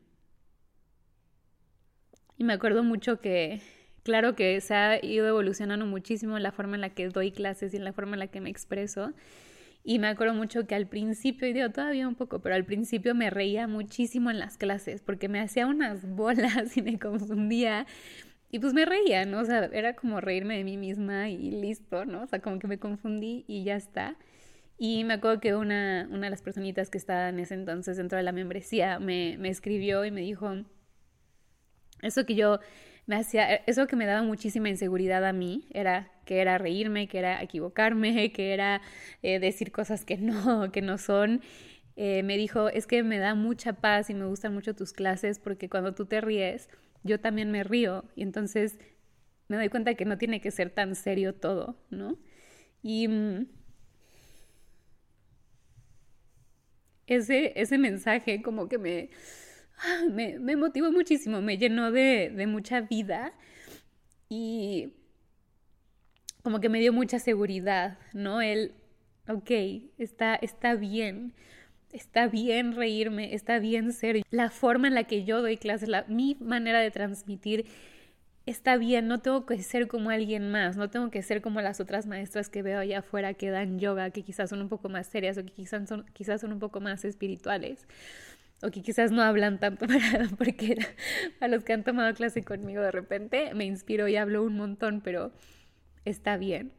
y 2.38 2.44
me 2.44 2.54
acuerdo 2.54 2.82
mucho 2.82 3.20
que, 3.20 3.60
claro 4.02 4.34
que 4.34 4.60
se 4.60 4.74
ha 4.74 5.04
ido 5.04 5.28
evolucionando 5.28 5.86
muchísimo 5.86 6.38
la 6.38 6.50
forma 6.50 6.76
en 6.76 6.80
la 6.80 6.90
que 6.90 7.08
doy 7.08 7.30
clases 7.30 7.74
y 7.74 7.76
en 7.76 7.84
la 7.84 7.92
forma 7.92 8.14
en 8.14 8.20
la 8.20 8.28
que 8.28 8.40
me 8.40 8.50
expreso. 8.50 9.12
Y 9.84 9.98
me 9.98 10.08
acuerdo 10.08 10.34
mucho 10.34 10.66
que 10.66 10.74
al 10.74 10.88
principio, 10.88 11.46
y 11.46 11.52
digo 11.52 11.70
todavía 11.70 12.08
un 12.08 12.14
poco, 12.14 12.40
pero 12.40 12.54
al 12.54 12.64
principio 12.64 13.14
me 13.14 13.28
reía 13.28 13.68
muchísimo 13.68 14.30
en 14.30 14.38
las 14.38 14.56
clases 14.56 15.02
porque 15.02 15.28
me 15.28 15.40
hacía 15.40 15.66
unas 15.66 16.08
bolas 16.08 16.76
y 16.76 16.82
me 16.82 16.98
confundía 16.98 17.86
y 18.54 18.60
pues 18.60 18.72
me 18.72 18.84
reía, 18.84 19.24
¿no? 19.24 19.40
O 19.40 19.44
sea, 19.44 19.68
era 19.72 19.94
como 19.96 20.20
reírme 20.20 20.56
de 20.56 20.62
mí 20.62 20.76
misma 20.76 21.28
y 21.28 21.50
listo, 21.50 22.04
¿no? 22.04 22.22
O 22.22 22.26
sea, 22.28 22.38
como 22.38 22.60
que 22.60 22.68
me 22.68 22.78
confundí 22.78 23.44
y 23.48 23.64
ya 23.64 23.74
está. 23.74 24.16
Y 24.78 25.02
me 25.02 25.14
acuerdo 25.14 25.40
que 25.40 25.56
una, 25.56 26.06
una 26.08 26.26
de 26.26 26.30
las 26.30 26.40
personitas 26.40 26.88
que 26.88 26.96
estaba 26.96 27.30
en 27.30 27.40
ese 27.40 27.54
entonces 27.54 27.96
dentro 27.96 28.16
de 28.16 28.22
la 28.22 28.30
membresía 28.30 29.00
me, 29.00 29.36
me 29.40 29.48
escribió 29.48 30.04
y 30.04 30.12
me 30.12 30.20
dijo, 30.20 30.54
eso 32.00 32.24
que 32.24 32.36
yo 32.36 32.60
me 33.06 33.16
hacía, 33.16 33.56
eso 33.66 33.88
que 33.88 33.96
me 33.96 34.06
daba 34.06 34.22
muchísima 34.22 34.68
inseguridad 34.68 35.24
a 35.24 35.32
mí, 35.32 35.66
era 35.72 36.12
que 36.24 36.40
era 36.40 36.56
reírme, 36.56 37.08
que 37.08 37.18
era 37.18 37.42
equivocarme, 37.42 38.30
que 38.32 38.54
era 38.54 38.82
eh, 39.22 39.40
decir 39.40 39.72
cosas 39.72 40.04
que 40.04 40.16
no, 40.16 40.70
que 40.70 40.80
no 40.80 40.96
son. 40.98 41.40
Eh, 41.96 42.22
me 42.22 42.36
dijo, 42.36 42.68
es 42.68 42.86
que 42.86 43.02
me 43.02 43.18
da 43.18 43.34
mucha 43.34 43.72
paz 43.72 44.10
y 44.10 44.14
me 44.14 44.26
gustan 44.26 44.54
mucho 44.54 44.76
tus 44.76 44.92
clases 44.92 45.40
porque 45.40 45.68
cuando 45.68 45.92
tú 45.92 46.06
te 46.06 46.20
ríes, 46.20 46.68
yo 47.04 47.20
también 47.20 47.50
me 47.52 47.62
río 47.64 48.04
y 48.16 48.22
entonces 48.22 48.78
me 49.48 49.56
doy 49.56 49.68
cuenta 49.68 49.94
que 49.94 50.04
no 50.04 50.18
tiene 50.18 50.40
que 50.40 50.50
ser 50.50 50.70
tan 50.70 50.96
serio 50.96 51.34
todo, 51.34 51.76
¿no? 51.90 52.18
Y 52.82 53.08
mm, 53.08 53.46
ese, 57.06 57.52
ese 57.60 57.78
mensaje 57.78 58.42
como 58.42 58.68
que 58.68 58.78
me, 58.78 59.10
me, 60.10 60.38
me 60.38 60.56
motivó 60.56 60.90
muchísimo, 60.92 61.40
me 61.42 61.58
llenó 61.58 61.90
de, 61.92 62.32
de 62.34 62.46
mucha 62.46 62.80
vida 62.80 63.34
y 64.28 64.94
como 66.42 66.60
que 66.60 66.68
me 66.68 66.80
dio 66.80 66.92
mucha 66.92 67.18
seguridad, 67.18 67.98
¿no? 68.12 68.42
El, 68.42 68.74
ok, 69.28 69.50
está, 69.98 70.34
está 70.36 70.74
bien, 70.74 71.34
está 71.94 72.26
bien 72.26 72.74
reírme, 72.74 73.34
está 73.34 73.58
bien 73.58 73.92
ser. 73.92 74.22
La 74.30 74.50
forma 74.50 74.88
en 74.88 74.94
la 74.94 75.04
que 75.04 75.24
yo 75.24 75.40
doy 75.40 75.56
clases, 75.56 75.88
la, 75.88 76.04
mi 76.08 76.36
manera 76.40 76.80
de 76.80 76.90
transmitir, 76.90 77.66
está 78.46 78.76
bien, 78.76 79.08
no 79.08 79.20
tengo 79.20 79.46
que 79.46 79.62
ser 79.62 79.88
como 79.88 80.10
alguien 80.10 80.50
más, 80.50 80.76
no 80.76 80.90
tengo 80.90 81.10
que 81.10 81.22
ser 81.22 81.40
como 81.40 81.60
las 81.60 81.80
otras 81.80 82.06
maestras 82.06 82.48
que 82.50 82.62
veo 82.62 82.80
allá 82.80 82.98
afuera 82.98 83.34
que 83.34 83.50
dan 83.50 83.78
yoga, 83.78 84.10
que 84.10 84.22
quizás 84.22 84.50
son 84.50 84.60
un 84.60 84.68
poco 84.68 84.88
más 84.88 85.06
serias 85.06 85.38
o 85.38 85.44
que 85.44 85.52
quizás 85.52 85.88
son, 85.88 86.04
quizás 86.12 86.40
son 86.40 86.52
un 86.52 86.58
poco 86.58 86.80
más 86.80 87.04
espirituales 87.04 87.86
o 88.62 88.70
que 88.70 88.82
quizás 88.82 89.10
no 89.12 89.22
hablan 89.22 89.58
tanto 89.60 89.86
para, 89.88 90.28
porque 90.36 90.76
a 91.40 91.48
los 91.48 91.64
que 91.64 91.72
han 91.72 91.84
tomado 91.84 92.12
clase 92.14 92.42
conmigo 92.42 92.82
de 92.82 92.90
repente 92.90 93.54
me 93.54 93.64
inspiro 93.64 94.08
y 94.08 94.16
hablo 94.16 94.42
un 94.42 94.56
montón, 94.56 95.00
pero 95.00 95.32
está 96.04 96.36
bien, 96.36 96.72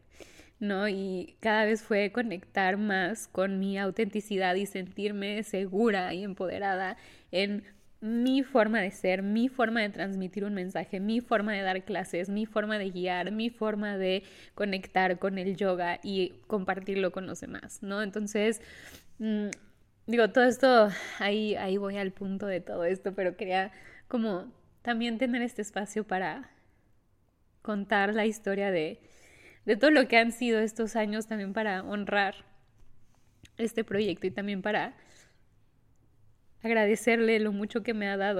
¿no? 0.60 0.88
Y 0.88 1.36
cada 1.40 1.66
vez 1.66 1.84
fue 1.84 2.12
conectar 2.12 2.78
más 2.78 3.28
con 3.28 3.60
mi 3.60 3.78
autenticidad 3.78 4.56
y 4.56 4.66
sentirme 4.66 5.44
segura 5.44 6.14
y 6.14 6.24
empoderada 6.24 6.98
en 7.32 7.64
mi 8.02 8.44
forma 8.44 8.82
de 8.82 8.92
ser, 8.92 9.24
mi 9.24 9.50
forma 9.50 9.82
de 9.82 9.90
transmitir 9.90 10.46
un 10.46 10.54
mensaje, 10.54 11.00
mi 11.00 11.22
forma 11.22 11.54
de 11.54 11.62
dar 11.62 11.84
clases, 11.84 12.30
mi 12.30 12.46
forma 12.46 12.78
de 12.78 12.92
guiar, 12.92 13.32
mi 13.32 13.50
forma 13.50 13.98
de 13.98 14.24
conectar 14.54 15.18
con 15.18 15.38
el 15.40 15.56
yoga 15.56 16.00
y 16.04 16.34
compartirlo 16.48 17.12
con 17.12 17.26
los 17.26 17.42
demás, 17.42 17.82
¿no? 17.82 18.04
Entonces, 18.04 18.62
mm, 19.20 19.48
digo, 20.08 20.30
todo 20.30 20.44
esto, 20.44 20.90
ahí, 21.20 21.56
ahí 21.56 21.78
voy 21.78 21.98
al 21.98 22.12
punto 22.12 22.46
de 22.46 22.62
todo 22.62 22.86
esto, 22.86 23.14
pero 23.16 23.36
quería 23.38 23.72
como 24.08 24.54
también 24.84 25.18
tener 25.18 25.42
este 25.42 25.62
espacio 25.64 26.04
para 26.06 26.52
contar 27.64 28.14
la 28.14 28.26
historia 28.28 28.70
de, 28.72 29.00
de 29.66 29.76
todo 29.76 29.92
lo 29.92 30.08
que 30.08 30.18
han 30.18 30.32
sido 30.32 30.60
estos 30.60 30.96
años 30.96 31.28
también 31.28 31.54
para 31.54 31.84
honrar 31.84 32.36
este 33.58 33.84
proyecto 33.84 34.28
y 34.28 34.32
también 34.32 34.62
para 34.62 34.96
agradecerle 36.62 37.40
lo 37.40 37.52
mucho 37.52 37.84
que 37.84 37.94
me 37.94 38.08
ha 38.08 38.18
dado. 38.18 38.40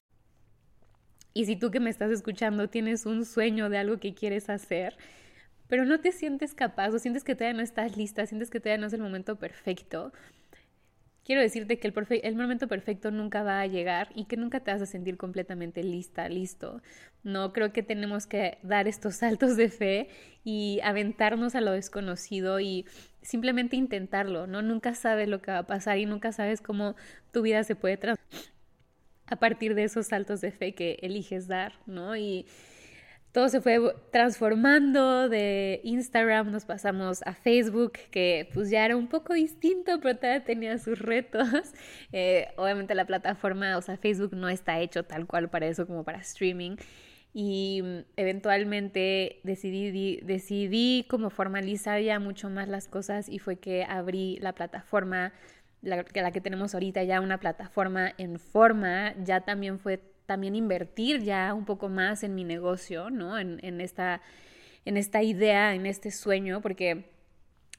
Y 1.34 1.46
si 1.46 1.56
tú 1.56 1.70
que 1.70 1.80
me 1.80 1.90
estás 1.90 2.12
escuchando 2.12 2.70
tienes 2.70 3.06
un 3.06 3.26
sueño 3.26 3.70
de 3.70 3.78
algo 3.78 4.00
que 4.00 4.14
quieres 4.14 4.50
hacer, 4.50 4.98
pero 5.68 5.86
no 5.86 6.00
te 6.00 6.12
sientes 6.12 6.54
capaz 6.54 6.90
o 6.90 7.00
sientes 7.00 7.24
que 7.24 7.36
todavía 7.36 7.58
no 7.58 7.64
estás 7.64 7.98
lista, 7.98 8.26
sientes 8.26 8.50
que 8.50 8.60
todavía 8.60 8.82
no 8.82 8.88
es 8.88 8.94
el 8.94 9.02
momento 9.02 9.38
perfecto, 9.38 10.14
quiero 11.26 11.42
decirte 11.42 11.80
que 11.80 11.92
el, 12.24 12.36
momento 12.36 12.68
perfecto 12.68 13.12
nunca 13.12 13.44
va 13.44 13.60
a 13.60 13.68
llegar 13.68 14.10
y 14.16 14.26
que 14.26 14.38
nunca 14.38 14.60
te 14.60 14.72
vas 14.72 14.82
a 14.82 14.86
sentir 14.86 15.18
completamente 15.18 15.84
lista, 15.84 16.30
listo. 16.30 16.82
No 17.24 17.52
creo 17.52 17.74
que 17.74 17.84
tenemos 17.84 18.28
que 18.28 18.60
dar 18.62 18.88
estos 18.88 19.16
saltos 19.24 19.58
de 19.58 19.70
fe 19.70 20.08
y 20.44 20.80
aventarnos 20.84 21.56
a 21.56 21.62
lo 21.62 21.72
desconocido 21.72 22.60
y 22.60 22.86
simplemente 23.24 23.76
intentarlo, 23.76 24.46
¿no? 24.46 24.62
Nunca 24.62 24.94
sabes 24.94 25.28
lo 25.28 25.42
que 25.42 25.52
va 25.52 25.60
a 25.60 25.68
pasar 25.68 25.98
y 25.98 26.06
nunca 26.06 26.32
sabes 26.32 26.62
cómo 26.62 26.96
tu 27.32 27.42
vida 27.42 27.64
se 27.64 27.76
puede 27.76 27.98
transformar 27.98 28.56
a 29.28 29.38
partir 29.38 29.74
de 29.74 29.84
esos 29.86 30.06
saltos 30.06 30.40
de 30.42 30.52
fe 30.52 30.76
que 30.76 31.00
eliges 31.02 31.48
dar, 31.48 31.74
¿no? 31.88 32.16
Y 32.16 32.46
todo 33.36 33.50
se 33.50 33.60
fue 33.60 33.94
transformando 34.12 35.28
de 35.28 35.82
Instagram, 35.84 36.52
nos 36.52 36.64
pasamos 36.64 37.22
a 37.24 37.34
Facebook, 37.34 37.92
que 38.10 38.50
pues 38.54 38.70
ya 38.70 38.86
era 38.86 38.96
un 38.96 39.10
poco 39.10 39.34
distinto, 39.34 40.00
pero 40.00 40.16
todavía 40.16 40.46
tenía 40.46 40.78
sus 40.78 40.98
retos. 41.00 41.46
Eh, 42.14 42.48
obviamente 42.56 42.96
la 42.96 43.04
plataforma, 43.06 43.78
o 43.78 43.82
sea, 43.82 43.98
Facebook 43.98 44.34
no 44.34 44.48
está 44.48 44.80
hecho 44.80 45.04
tal 45.04 45.28
cual 45.28 45.50
para 45.50 45.68
eso 45.68 45.86
como 45.86 46.06
para 46.06 46.20
streaming. 46.20 46.78
Y 47.34 47.82
mm, 47.84 47.98
eventualmente 48.16 49.42
decidí, 49.44 50.22
decidí 50.22 51.06
como 51.10 51.30
formalizar 51.30 52.02
ya 52.02 52.20
mucho 52.20 52.50
más 52.50 52.70
las 52.70 52.88
cosas 52.88 53.28
y 53.28 53.40
fue 53.40 53.58
que 53.58 53.84
abrí 53.84 54.38
la 54.40 54.54
plataforma, 54.54 55.34
la, 55.82 56.06
la 56.14 56.32
que 56.32 56.40
tenemos 56.40 56.74
ahorita 56.74 57.04
ya 57.04 57.20
una 57.20 57.40
plataforma 57.42 58.14
en 58.18 58.40
forma, 58.40 59.14
ya 59.26 59.42
también 59.42 59.78
fue 59.78 60.15
también 60.26 60.56
invertir 60.56 61.22
ya 61.22 61.54
un 61.54 61.66
poco 61.66 61.90
más 61.90 62.24
en 62.24 62.36
mi 62.36 62.44
negocio, 62.44 63.10
¿no? 63.10 63.38
En, 63.38 63.82
esta, 63.82 64.22
en 64.86 64.98
esta 64.98 65.22
idea, 65.22 65.76
en 65.76 65.86
este 65.86 66.12
sueño, 66.12 66.62
porque 66.62 67.12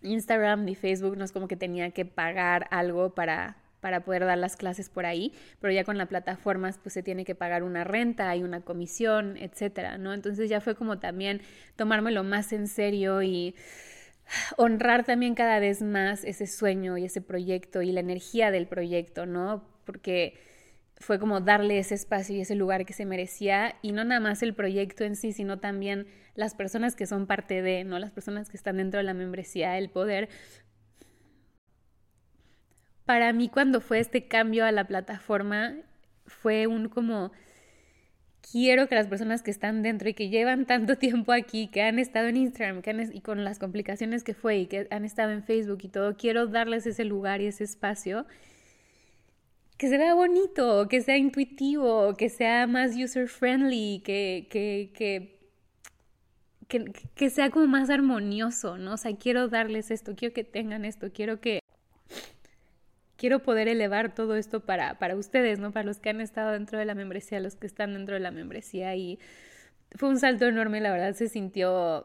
Instagram 0.03 0.69
y 0.69 0.75
Facebook 0.75 1.17
no 1.17 1.25
es 1.25 1.33
como 1.33 1.49
que 1.49 1.57
tenía 1.57 1.91
que 1.91 2.05
pagar 2.05 2.69
algo 2.71 3.15
para, 3.15 3.57
para 3.81 4.05
poder 4.05 4.25
dar 4.25 4.39
las 4.39 4.57
clases 4.57 4.89
por 4.89 5.07
ahí, 5.07 5.33
pero 5.61 5.73
ya 5.73 5.85
con 5.85 5.99
las 5.99 6.09
plataformas 6.09 6.79
pues 6.79 6.93
se 6.93 7.03
tiene 7.03 7.25
que 7.25 7.35
pagar 7.35 7.63
una 7.63 7.85
renta, 7.85 8.31
hay 8.31 8.43
una 8.43 8.61
comisión, 8.61 9.37
etcétera, 9.37 9.99
¿no? 9.99 10.15
Entonces 10.15 10.49
ya 10.49 10.61
fue 10.61 10.75
como 10.75 10.99
también 10.99 11.41
tomármelo 11.77 12.23
más 12.25 12.53
en 12.53 12.69
serio 12.69 13.23
y 13.23 13.55
honrar 14.57 15.05
también 15.05 15.35
cada 15.35 15.59
vez 15.59 15.83
más 15.83 16.25
ese 16.25 16.47
sueño 16.47 16.99
y 16.99 17.05
ese 17.05 17.21
proyecto 17.21 17.83
y 17.83 17.93
la 17.93 18.01
energía 18.01 18.51
del 18.51 18.67
proyecto, 18.67 19.27
¿no? 19.27 19.65
Porque 19.85 20.39
fue 20.99 21.19
como 21.19 21.41
darle 21.41 21.79
ese 21.79 21.95
espacio 21.95 22.37
y 22.37 22.41
ese 22.41 22.55
lugar 22.55 22.87
que 22.87 22.93
se 22.93 23.05
merecía 23.05 23.77
y 23.83 23.93
no 23.93 24.05
nada 24.05 24.21
más 24.21 24.43
el 24.43 24.55
proyecto 24.55 25.05
en 25.05 25.15
sí, 25.17 25.33
sino 25.33 25.59
también 25.59 26.07
las 26.35 26.55
personas 26.55 26.97
que 26.97 27.07
son 27.07 27.27
parte 27.27 27.63
de, 27.63 27.85
¿no? 27.85 27.99
Las 27.99 28.13
personas 28.13 28.49
que 28.49 28.57
están 28.57 28.79
dentro 28.79 28.99
de 28.99 29.05
la 29.05 29.15
membresía, 29.15 29.77
el 29.77 29.91
poder. 29.91 30.29
Para 33.05 33.33
mí 33.33 33.49
cuando 33.49 33.81
fue 33.81 34.01
este 34.01 34.27
cambio 34.27 34.65
a 34.65 34.73
la 34.73 34.87
plataforma 34.87 35.75
fue 36.27 36.67
un 36.67 36.89
como 36.89 37.31
quiero 38.51 38.89
que 38.89 38.95
las 38.95 39.07
personas 39.07 39.43
que 39.43 39.51
están 39.51 39.83
dentro 39.83 40.09
y 40.09 40.15
que 40.15 40.29
llevan 40.29 40.67
tanto 40.67 40.97
tiempo 40.99 41.33
aquí, 41.33 41.69
que 41.69 41.83
han 41.83 41.99
estado 41.99 42.29
en 42.29 42.39
Instagram 42.39 42.81
que 42.81 43.11
y 43.13 43.21
con 43.21 43.45
las 43.45 43.59
complicaciones 43.59 44.25
que 44.25 44.35
fue 44.35 44.59
y 44.59 44.67
que 44.67 44.89
han 44.91 45.05
estado 45.05 45.33
en 45.33 45.43
Facebook 45.43 45.81
y 45.83 45.89
todo, 45.89 46.17
quiero 46.17 46.47
darles 46.47 46.87
ese 46.87 47.05
lugar 47.05 47.43
y 47.43 47.47
ese 47.47 47.65
espacio 47.65 48.27
que 49.77 49.89
se 49.89 49.99
vea 49.99 50.15
bonito, 50.15 50.89
que 50.89 51.03
sea 51.03 51.17
intuitivo, 51.17 52.15
que 52.17 52.29
sea 52.29 52.67
más 52.67 52.97
user 52.97 53.29
friendly, 53.29 54.03
que, 54.05 54.47
que, 54.51 54.93
que, 56.69 56.93
que, 57.15 57.31
sea 57.31 57.51
como 57.51 57.67
más 57.67 57.91
armonioso, 57.91 58.79
¿no? 58.79 58.95
O 58.95 58.97
sea, 58.97 59.17
quiero 59.17 59.49
darles 59.49 59.91
esto, 59.91 60.15
quiero 60.17 60.35
que 60.35 60.45
tengan 60.45 60.85
esto, 60.85 61.13
quiero 61.13 61.41
que... 61.41 61.61
Quiero 63.17 63.43
poder 63.43 63.67
elevar 63.69 64.15
todo 64.15 64.37
esto 64.37 64.61
para, 64.61 64.99
para 64.99 65.17
ustedes, 65.17 65.59
¿no? 65.59 65.73
Para 65.73 65.87
los 65.87 66.01
que 66.01 66.11
han 66.11 66.21
estado 66.21 66.53
dentro 66.53 66.79
de 66.79 66.85
la 66.85 66.95
membresía, 66.95 67.41
los 67.41 67.57
que 67.57 67.67
están 67.67 67.95
dentro 67.95 68.15
de 68.15 68.21
la 68.21 68.31
membresía. 68.31 68.95
Y 68.95 69.19
fue 69.93 70.11
un 70.11 70.19
salto 70.19 70.45
enorme, 70.45 70.83
la 70.83 70.93
verdad 70.93 71.15
se 71.15 71.31
sintió 71.31 72.05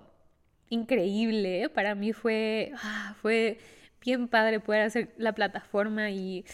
increíble. 0.70 1.68
Para 1.68 1.96
mí 1.96 2.14
fue, 2.14 2.72
ah, 2.82 3.14
fue 3.22 3.60
bien 4.02 4.30
padre 4.30 4.62
poder 4.62 4.84
hacer 4.84 5.14
la 5.18 5.34
plataforma 5.34 6.12
y 6.12 6.46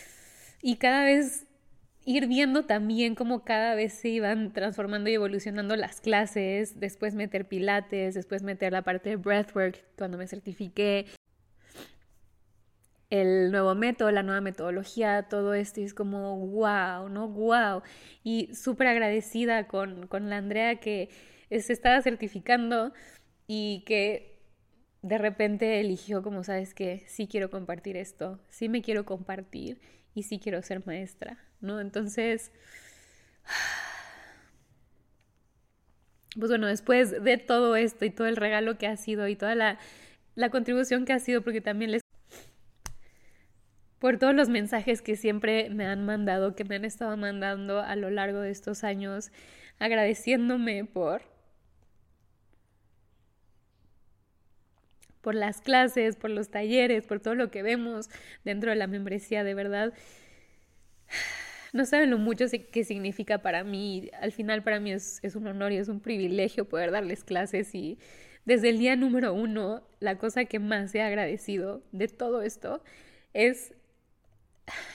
y 0.62 0.78
cada 0.78 1.04
vez 1.04 1.46
ir 2.06 2.28
viendo 2.28 2.66
también 2.66 3.16
cómo 3.16 3.44
cada 3.44 3.76
vez 3.76 3.94
se 3.94 4.08
iban 4.08 4.54
transformando 4.54 5.10
y 5.10 5.16
evolucionando 5.16 5.76
las 5.76 6.00
clases, 6.00 6.80
después 6.80 7.16
meter 7.16 7.48
pilates, 7.48 8.16
después 8.16 8.44
meter 8.44 8.72
la 8.72 8.82
parte 8.82 9.10
de 9.10 9.16
breathwork 9.18 9.84
cuando 9.98 10.18
me 10.18 10.26
certifiqué, 10.26 11.06
el 13.10 13.52
nuevo 13.52 13.76
método, 13.76 14.12
la 14.12 14.24
nueva 14.24 14.42
metodología, 14.42 15.24
todo 15.30 15.54
esto 15.54 15.82
y 15.82 15.84
es 15.84 15.94
como 15.94 16.38
wow, 16.38 17.10
¿no? 17.10 17.28
Wow. 17.28 17.84
Y 18.24 18.54
súper 18.54 18.88
agradecida 18.88 19.68
con, 19.68 20.08
con 20.08 20.30
la 20.30 20.38
Andrea 20.38 20.78
que 20.80 21.10
se 21.50 21.74
estaba 21.74 22.02
certificando 22.02 22.94
y 23.48 23.84
que 23.86 24.40
de 25.02 25.18
repente 25.18 25.80
eligió 25.80 26.22
como, 26.22 26.44
sabes 26.44 26.74
que 26.74 27.04
sí 27.08 27.28
quiero 27.28 27.50
compartir 27.50 27.96
esto, 27.98 28.40
sí 28.50 28.68
me 28.68 28.82
quiero 28.82 29.06
compartir 29.06 29.80
y 30.18 30.24
sí 30.24 30.40
quiero 30.40 30.64
ser 30.64 30.84
maestra, 30.88 31.38
¿no? 31.62 31.80
Entonces, 31.80 32.52
pues 36.36 36.50
bueno, 36.50 36.66
después 36.66 37.24
de 37.24 37.38
todo 37.38 37.76
esto 37.76 38.04
y 38.04 38.10
todo 38.10 38.26
el 38.26 38.36
regalo 38.36 38.80
que 38.80 38.88
ha 38.88 38.98
sido 38.98 39.28
y 39.28 39.36
toda 39.36 39.54
la, 39.54 39.78
la 40.34 40.50
contribución 40.50 41.06
que 41.06 41.14
ha 41.14 41.20
sido, 41.20 41.44
porque 41.44 41.62
también 41.62 41.92
les... 41.92 42.02
por 44.00 44.18
todos 44.18 44.34
los 44.34 44.50
mensajes 44.50 45.04
que 45.04 45.16
siempre 45.16 45.70
me 45.70 45.86
han 45.86 46.04
mandado, 46.04 46.56
que 46.56 46.66
me 46.66 46.78
han 46.78 46.86
estado 46.86 47.16
mandando 47.16 47.82
a 47.82 47.96
lo 47.96 48.10
largo 48.10 48.40
de 48.40 48.50
estos 48.50 48.84
años, 48.84 49.32
agradeciéndome 49.78 50.84
por 50.84 51.22
por 55.28 55.36
las 55.36 55.60
clases, 55.60 56.16
por 56.16 56.30
los 56.30 56.48
talleres, 56.52 57.06
por 57.06 57.20
todo 57.20 57.36
lo 57.36 57.52
que 57.52 57.62
vemos 57.62 58.10
dentro 58.46 58.70
de 58.70 58.78
la 58.78 58.88
membresía, 58.88 59.44
de 59.44 59.56
verdad. 59.56 59.94
No 61.74 61.86
saben 61.86 62.12
lo 62.12 62.18
mucho 62.18 62.46
que 62.72 62.86
significa 62.86 63.40
para 63.40 63.66
mí. 63.66 64.10
Al 64.22 64.32
final 64.32 64.64
para 64.64 64.80
mí 64.80 64.94
es, 64.94 65.20
un 65.36 65.48
honor 65.48 65.74
y 65.74 65.76
es 65.80 65.90
un 65.90 66.00
privilegio 66.00 66.70
poder 66.70 66.92
darles 66.92 67.26
clases 67.26 67.76
y 67.76 68.00
desde 68.46 68.70
el 68.70 68.80
día 68.80 68.96
número 68.96 69.34
uno, 69.34 69.86
la 70.00 70.18
cosa 70.18 70.46
que 70.46 70.60
más 70.60 70.96
he 70.96 71.02
agradecido 71.02 71.84
de 71.92 72.08
todo 72.08 72.42
esto 72.42 72.82
es 73.34 73.74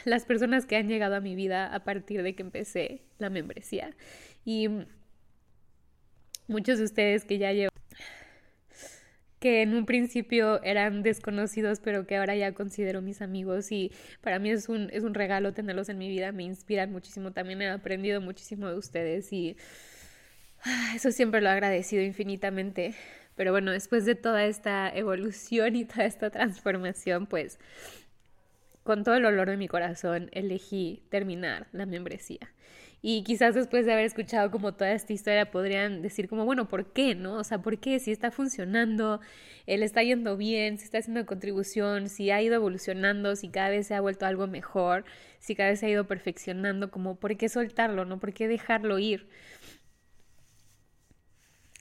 las 0.07 0.25
personas 0.25 0.65
que 0.65 0.77
han 0.77 0.89
llegado 0.89 1.15
a 1.15 1.21
mi 1.21 1.35
vida 1.35 1.75
a 1.75 1.85
partir 1.85 2.23
de 2.23 2.35
que 2.35 2.43
empecé 2.43 3.03
la 3.19 3.29
membresía. 3.29 3.95
Y 4.47 4.71
muchos 6.49 6.79
de 6.79 6.85
ustedes 6.85 7.27
que 7.27 7.37
ya 7.37 7.53
llevan 7.53 7.72
que 9.43 9.63
en 9.63 9.75
un 9.75 9.87
principio 9.87 10.63
eran 10.63 11.03
desconocidos, 11.03 11.81
pero 11.81 12.07
que 12.07 12.17
ahora 12.17 12.37
ya 12.37 12.53
considero 12.53 13.03
mis 13.03 13.21
amigos 13.21 13.73
y 13.73 13.91
para 14.21 14.39
mí 14.39 14.51
es 14.51 14.69
un, 14.69 14.89
es 14.93 15.03
un 15.03 15.15
regalo 15.15 15.53
tenerlos 15.53 15.89
en 15.89 15.99
mi 15.99 16.09
vida, 16.09 16.31
me 16.31 16.45
inspiran 16.45 16.93
muchísimo, 16.93 17.33
también 17.33 17.61
he 17.61 17.69
aprendido 17.69 18.21
muchísimo 18.21 18.69
de 18.69 18.77
ustedes 18.77 19.33
y 19.33 19.57
eso 20.95 21.11
siempre 21.11 21.41
lo 21.41 21.49
he 21.49 21.53
agradecido 21.53 22.05
infinitamente. 22.05 22.95
Pero 23.35 23.51
bueno, 23.51 23.73
después 23.73 24.05
de 24.05 24.15
toda 24.15 24.45
esta 24.45 24.89
evolución 24.95 25.75
y 25.75 25.87
toda 25.87 26.05
esta 26.05 26.31
transformación, 26.31 27.27
pues 27.27 27.59
con 28.85 29.03
todo 29.03 29.17
el 29.17 29.25
olor 29.25 29.51
de 29.51 29.57
mi 29.57 29.67
corazón 29.67 30.31
elegí 30.33 31.03
terminar 31.11 31.67
la 31.73 31.85
membresía. 31.85 32.53
Y 33.05 33.25
quizás 33.25 33.57
después 33.57 33.85
de 33.85 33.93
haber 33.93 34.05
escuchado 34.05 34.53
como 34.53 34.75
toda 34.75 34.93
esta 34.93 35.13
historia 35.13 35.51
podrían 35.51 36.03
decir 36.03 36.29
como, 36.29 36.45
bueno, 36.45 36.69
¿por 36.69 36.93
qué? 36.93 37.17
¿No? 37.17 37.35
O 37.35 37.45
sea, 37.45 37.59
¿por 37.61 37.79
qué? 37.79 37.99
Si 37.99 38.13
está 38.13 38.31
funcionando, 38.31 39.21
él 39.67 39.83
está 39.83 40.05
yendo 40.05 40.37
bien, 40.37 40.79
si 40.79 40.85
está 40.85 40.99
haciendo 40.99 41.27
contribución, 41.27 42.09
si 42.09 42.31
ha 42.31 42.41
ido 42.41 42.55
evolucionando, 42.55 43.35
si 43.35 43.49
cada 43.49 43.71
vez 43.71 43.89
se 43.89 43.95
ha 43.97 44.01
vuelto 44.01 44.25
algo 44.25 44.47
mejor, 44.47 45.05
si 45.41 45.57
cada 45.57 45.71
vez 45.71 45.81
se 45.81 45.87
ha 45.87 45.91
ido 45.91 46.07
perfeccionando, 46.07 46.93
como, 46.93 47.17
¿por 47.17 47.37
qué 47.37 47.49
soltarlo? 47.49 48.05
¿No? 48.05 48.21
¿Por 48.21 48.33
qué 48.33 48.47
dejarlo 48.47 48.99
ir? 49.01 49.29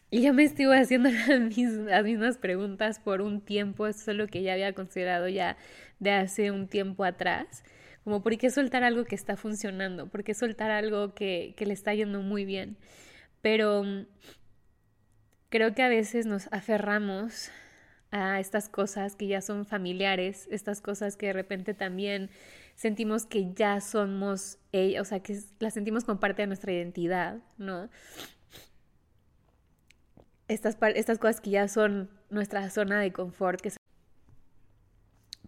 Y 0.09 0.23
yo 0.23 0.33
me 0.33 0.43
estuve 0.43 0.77
haciendo 0.77 1.09
las 1.27 1.39
mismas, 1.39 1.85
las 1.87 2.03
mismas 2.03 2.37
preguntas 2.37 2.99
por 2.99 3.21
un 3.21 3.41
tiempo, 3.41 3.87
eso 3.87 4.11
es 4.11 4.17
lo 4.17 4.27
que 4.27 4.41
ya 4.41 4.53
había 4.53 4.73
considerado 4.73 5.27
ya 5.27 5.55
de 5.99 6.11
hace 6.11 6.51
un 6.51 6.67
tiempo 6.67 7.03
atrás. 7.03 7.63
Como, 8.03 8.23
¿por 8.23 8.37
qué 8.37 8.49
soltar 8.49 8.83
algo 8.83 9.05
que 9.05 9.15
está 9.15 9.37
funcionando? 9.37 10.07
¿Por 10.07 10.23
qué 10.23 10.33
soltar 10.33 10.71
algo 10.71 11.13
que, 11.13 11.53
que 11.55 11.65
le 11.65 11.73
está 11.73 11.93
yendo 11.93 12.21
muy 12.21 12.45
bien? 12.45 12.77
Pero 13.41 13.83
mm, 13.83 14.05
creo 15.49 15.75
que 15.75 15.83
a 15.83 15.89
veces 15.89 16.25
nos 16.25 16.47
aferramos 16.51 17.51
a 18.11 18.39
estas 18.39 18.69
cosas 18.69 19.15
que 19.15 19.27
ya 19.27 19.41
son 19.41 19.65
familiares, 19.65 20.47
estas 20.51 20.81
cosas 20.81 21.15
que 21.15 21.27
de 21.27 21.33
repente 21.33 21.73
también 21.73 22.29
sentimos 22.75 23.25
que 23.25 23.53
ya 23.53 23.79
somos 23.79 24.57
ella, 24.71 25.01
o 25.01 25.05
sea, 25.05 25.21
que 25.21 25.39
las 25.59 25.73
sentimos 25.73 26.03
como 26.03 26.19
parte 26.19 26.41
de 26.41 26.47
nuestra 26.47 26.73
identidad, 26.73 27.39
¿no? 27.57 27.89
Estas, 30.47 30.77
estas 30.95 31.19
cosas 31.19 31.39
que 31.39 31.51
ya 31.51 31.67
son 31.69 32.09
nuestra 32.29 32.69
zona 32.69 32.99
de 32.99 33.13
confort, 33.13 33.61
que 33.61 33.71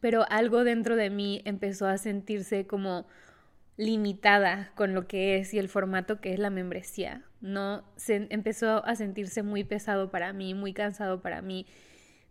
pero 0.04 0.26
algo 0.30 0.66
dentro 0.66 0.98
de 0.98 1.10
mí 1.10 1.42
empezó 1.46 1.88
a 1.88 1.98
sentirse 1.98 2.68
como 2.68 3.08
limitada 3.78 4.74
con 4.76 4.94
lo 4.94 5.08
que 5.08 5.38
es 5.38 5.54
y 5.54 5.60
el 5.60 5.70
formato 5.70 6.20
que 6.20 6.34
es 6.34 6.40
la 6.40 6.50
membresía. 6.50 7.24
No 7.40 7.86
se 7.96 8.28
empezó 8.30 8.86
a 8.86 8.98
sentirse 8.98 9.44
muy 9.44 9.64
pesado 9.64 10.12
para 10.12 10.34
mí, 10.34 10.56
muy 10.56 10.74
cansado 10.74 11.22
para 11.22 11.42
mí. 11.42 11.68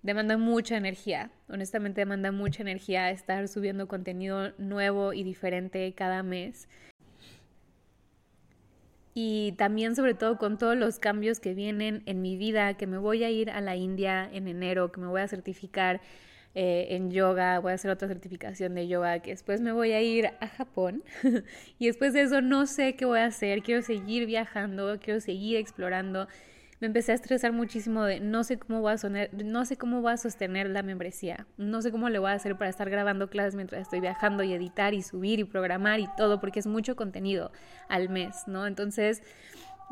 Demanda 0.03 0.37
mucha 0.37 0.77
energía, 0.77 1.31
honestamente 1.49 2.03
demanda 2.03 2.31
mucha 2.31 2.61
energía 2.61 3.11
estar 3.11 3.49
subiendo 3.49 3.89
contenido 3.89 4.53
nuevo 4.59 5.15
y 5.15 5.23
diferente 5.23 5.95
cada 5.95 6.23
mes. 6.23 6.69
Y 9.15 9.53
también 9.53 9.97
sobre 9.97 10.13
todo 10.13 10.37
con 10.37 10.59
todos 10.59 10.77
los 10.77 10.99
cambios 10.99 11.41
que 11.41 11.55
vienen 11.55 12.03
en 12.05 12.21
mi 12.21 12.37
vida, 12.37 12.75
que 12.75 12.87
me 12.87 12.99
voy 12.99 13.25
a 13.25 13.31
ir 13.31 13.49
a 13.49 13.63
la 13.63 13.77
India 13.77 14.29
en 14.31 14.47
enero, 14.47 14.93
que 14.93 15.01
me 15.01 15.07
voy 15.07 15.23
a 15.23 15.29
certificar 15.29 16.03
eh, 16.55 16.89
en 16.91 17.11
yoga, 17.11 17.59
voy 17.61 17.73
a 17.73 17.75
hacer 17.77 17.91
otra 17.91 18.09
certificación 18.09 18.75
de 18.75 18.87
yoga, 18.87 19.21
que 19.21 19.31
después 19.31 19.61
me 19.61 19.73
voy 19.73 19.93
a 19.93 20.03
ir 20.03 20.27
a 20.27 20.49
Japón 20.49 21.03
y 21.79 21.87
después 21.87 22.13
de 22.13 22.23
eso 22.23 22.43
no 22.43 22.67
sé 22.67 22.95
qué 22.95 23.07
voy 23.07 23.21
a 23.21 23.27
hacer, 23.27 23.63
quiero 23.63 23.81
seguir 23.81 24.27
viajando, 24.27 24.99
quiero 25.01 25.21
seguir 25.21 25.57
explorando. 25.57 26.29
Me 26.81 26.87
empecé 26.87 27.13
a 27.13 27.15
estresar 27.15 27.53
muchísimo 27.53 28.03
de 28.03 28.19
no 28.19 28.43
sé 28.43 28.59
cómo 28.59 28.81
voy 28.81 28.93
a 28.93 28.99
sonar, 28.99 29.31
no 29.33 29.65
sé 29.65 29.77
cómo 29.77 30.03
voy 30.03 30.13
a 30.13 30.17
sostener 30.17 30.69
la 30.69 30.83
membresía, 30.83 31.47
no 31.57 31.81
sé 31.81 31.93
cómo 31.93 32.09
le 32.09 32.19
voy 32.19 32.33
a 32.33 32.35
hacer 32.35 32.59
para 32.59 32.69
estar 32.69 32.91
grabando 32.91 33.31
clases 33.31 33.55
mientras 33.55 33.83
estoy 33.83 34.01
viajando 34.01 34.43
y 34.43 34.53
editar 34.53 34.93
y 34.93 35.01
subir 35.03 35.39
y 35.39 35.45
programar 35.45 36.01
y 36.01 36.09
todo, 36.17 36.41
porque 36.41 36.59
es 36.59 36.67
mucho 36.67 36.97
contenido 36.97 37.53
al 37.89 38.09
mes, 38.09 38.49
¿no? 38.49 38.67
Entonces, 38.67 39.23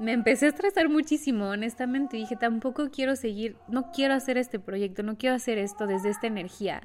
me 0.00 0.12
empecé 0.12 0.46
a 0.46 0.48
estresar 0.48 0.88
muchísimo, 0.88 1.50
honestamente. 1.50 2.16
Dije, 2.16 2.34
tampoco 2.34 2.90
quiero 2.90 3.16
seguir, 3.16 3.56
no 3.68 3.92
quiero 3.92 4.14
hacer 4.14 4.38
este 4.38 4.58
proyecto, 4.58 5.02
no 5.02 5.18
quiero 5.18 5.36
hacer 5.36 5.58
esto 5.58 5.86
desde 5.86 6.08
esta 6.08 6.26
energía. 6.26 6.82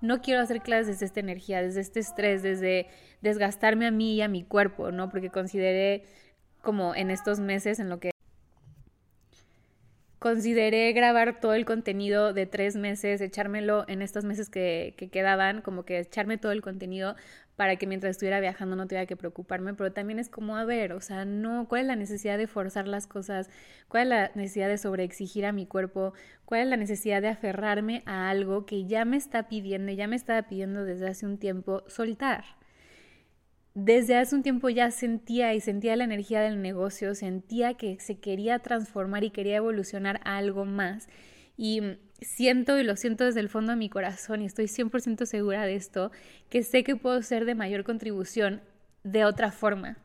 No 0.00 0.22
quiero 0.22 0.40
hacer 0.40 0.62
clases 0.62 0.86
desde 0.86 1.06
esta 1.06 1.20
energía, 1.20 1.60
desde 1.60 1.82
este 1.82 2.00
estrés, 2.00 2.42
desde 2.42 2.88
desgastarme 3.20 3.86
a 3.86 3.90
mí 3.90 4.14
y 4.14 4.22
a 4.22 4.28
mi 4.28 4.44
cuerpo, 4.44 4.90
¿no? 4.92 5.10
Porque 5.10 5.28
consideré 5.28 6.04
como 6.62 6.94
en 6.94 7.10
estos 7.10 7.38
meses 7.38 7.78
en 7.80 7.90
lo 7.90 8.00
que 8.00 8.12
consideré 10.18 10.90
grabar 10.94 11.40
todo 11.40 11.52
el 11.52 11.66
contenido 11.66 12.32
de 12.32 12.46
tres 12.46 12.76
meses, 12.76 13.20
echármelo 13.20 13.84
en 13.88 14.00
estos 14.00 14.24
meses 14.24 14.48
que, 14.48 14.94
que, 14.96 15.10
quedaban, 15.10 15.60
como 15.60 15.84
que 15.84 15.98
echarme 15.98 16.38
todo 16.38 16.52
el 16.52 16.62
contenido 16.62 17.14
para 17.56 17.76
que 17.76 17.86
mientras 17.86 18.12
estuviera 18.12 18.40
viajando 18.40 18.74
no 18.76 18.86
tuviera 18.86 19.06
que 19.06 19.16
preocuparme, 19.16 19.74
pero 19.74 19.92
también 19.92 20.18
es 20.18 20.28
como, 20.28 20.56
a 20.56 20.64
ver, 20.64 20.92
o 20.92 21.00
sea, 21.00 21.24
no, 21.24 21.68
¿cuál 21.68 21.82
es 21.82 21.86
la 21.86 21.96
necesidad 21.96 22.36
de 22.36 22.46
forzar 22.46 22.88
las 22.88 23.06
cosas? 23.06 23.48
¿Cuál 23.88 24.04
es 24.04 24.08
la 24.08 24.30
necesidad 24.34 24.68
de 24.68 24.78
sobreexigir 24.78 25.46
a 25.46 25.52
mi 25.52 25.66
cuerpo? 25.66 26.14
¿Cuál 26.44 26.62
es 26.62 26.68
la 26.68 26.76
necesidad 26.76 27.22
de 27.22 27.28
aferrarme 27.28 28.02
a 28.06 28.28
algo 28.28 28.66
que 28.66 28.86
ya 28.86 29.04
me 29.04 29.16
está 29.16 29.48
pidiendo, 29.48 29.92
ya 29.92 30.08
me 30.08 30.16
estaba 30.16 30.42
pidiendo 30.42 30.84
desde 30.84 31.08
hace 31.08 31.26
un 31.26 31.38
tiempo 31.38 31.84
soltar? 31.86 32.44
Desde 33.74 34.16
hace 34.16 34.36
un 34.36 34.42
tiempo 34.42 34.68
ya 34.68 34.90
sentía 34.92 35.52
y 35.54 35.60
sentía 35.60 35.96
la 35.96 36.04
energía 36.04 36.40
del 36.40 36.62
negocio, 36.62 37.14
sentía 37.14 37.74
que 37.74 37.98
se 37.98 38.20
quería 38.20 38.60
transformar 38.60 39.24
y 39.24 39.30
quería 39.30 39.56
evolucionar 39.56 40.20
a 40.24 40.36
algo 40.36 40.64
más. 40.64 41.08
Y 41.56 41.80
siento 42.20 42.78
y 42.78 42.84
lo 42.84 42.96
siento 42.96 43.24
desde 43.24 43.40
el 43.40 43.48
fondo 43.48 43.72
de 43.72 43.76
mi 43.76 43.88
corazón 43.88 44.42
y 44.42 44.46
estoy 44.46 44.66
100% 44.66 45.26
segura 45.26 45.64
de 45.64 45.76
esto, 45.76 46.10
que 46.48 46.62
sé 46.62 46.84
que 46.84 46.96
puedo 46.96 47.22
ser 47.22 47.44
de 47.44 47.54
mayor 47.54 47.84
contribución 47.84 48.62
de 49.02 49.24
otra 49.24 49.52
forma. 49.52 49.98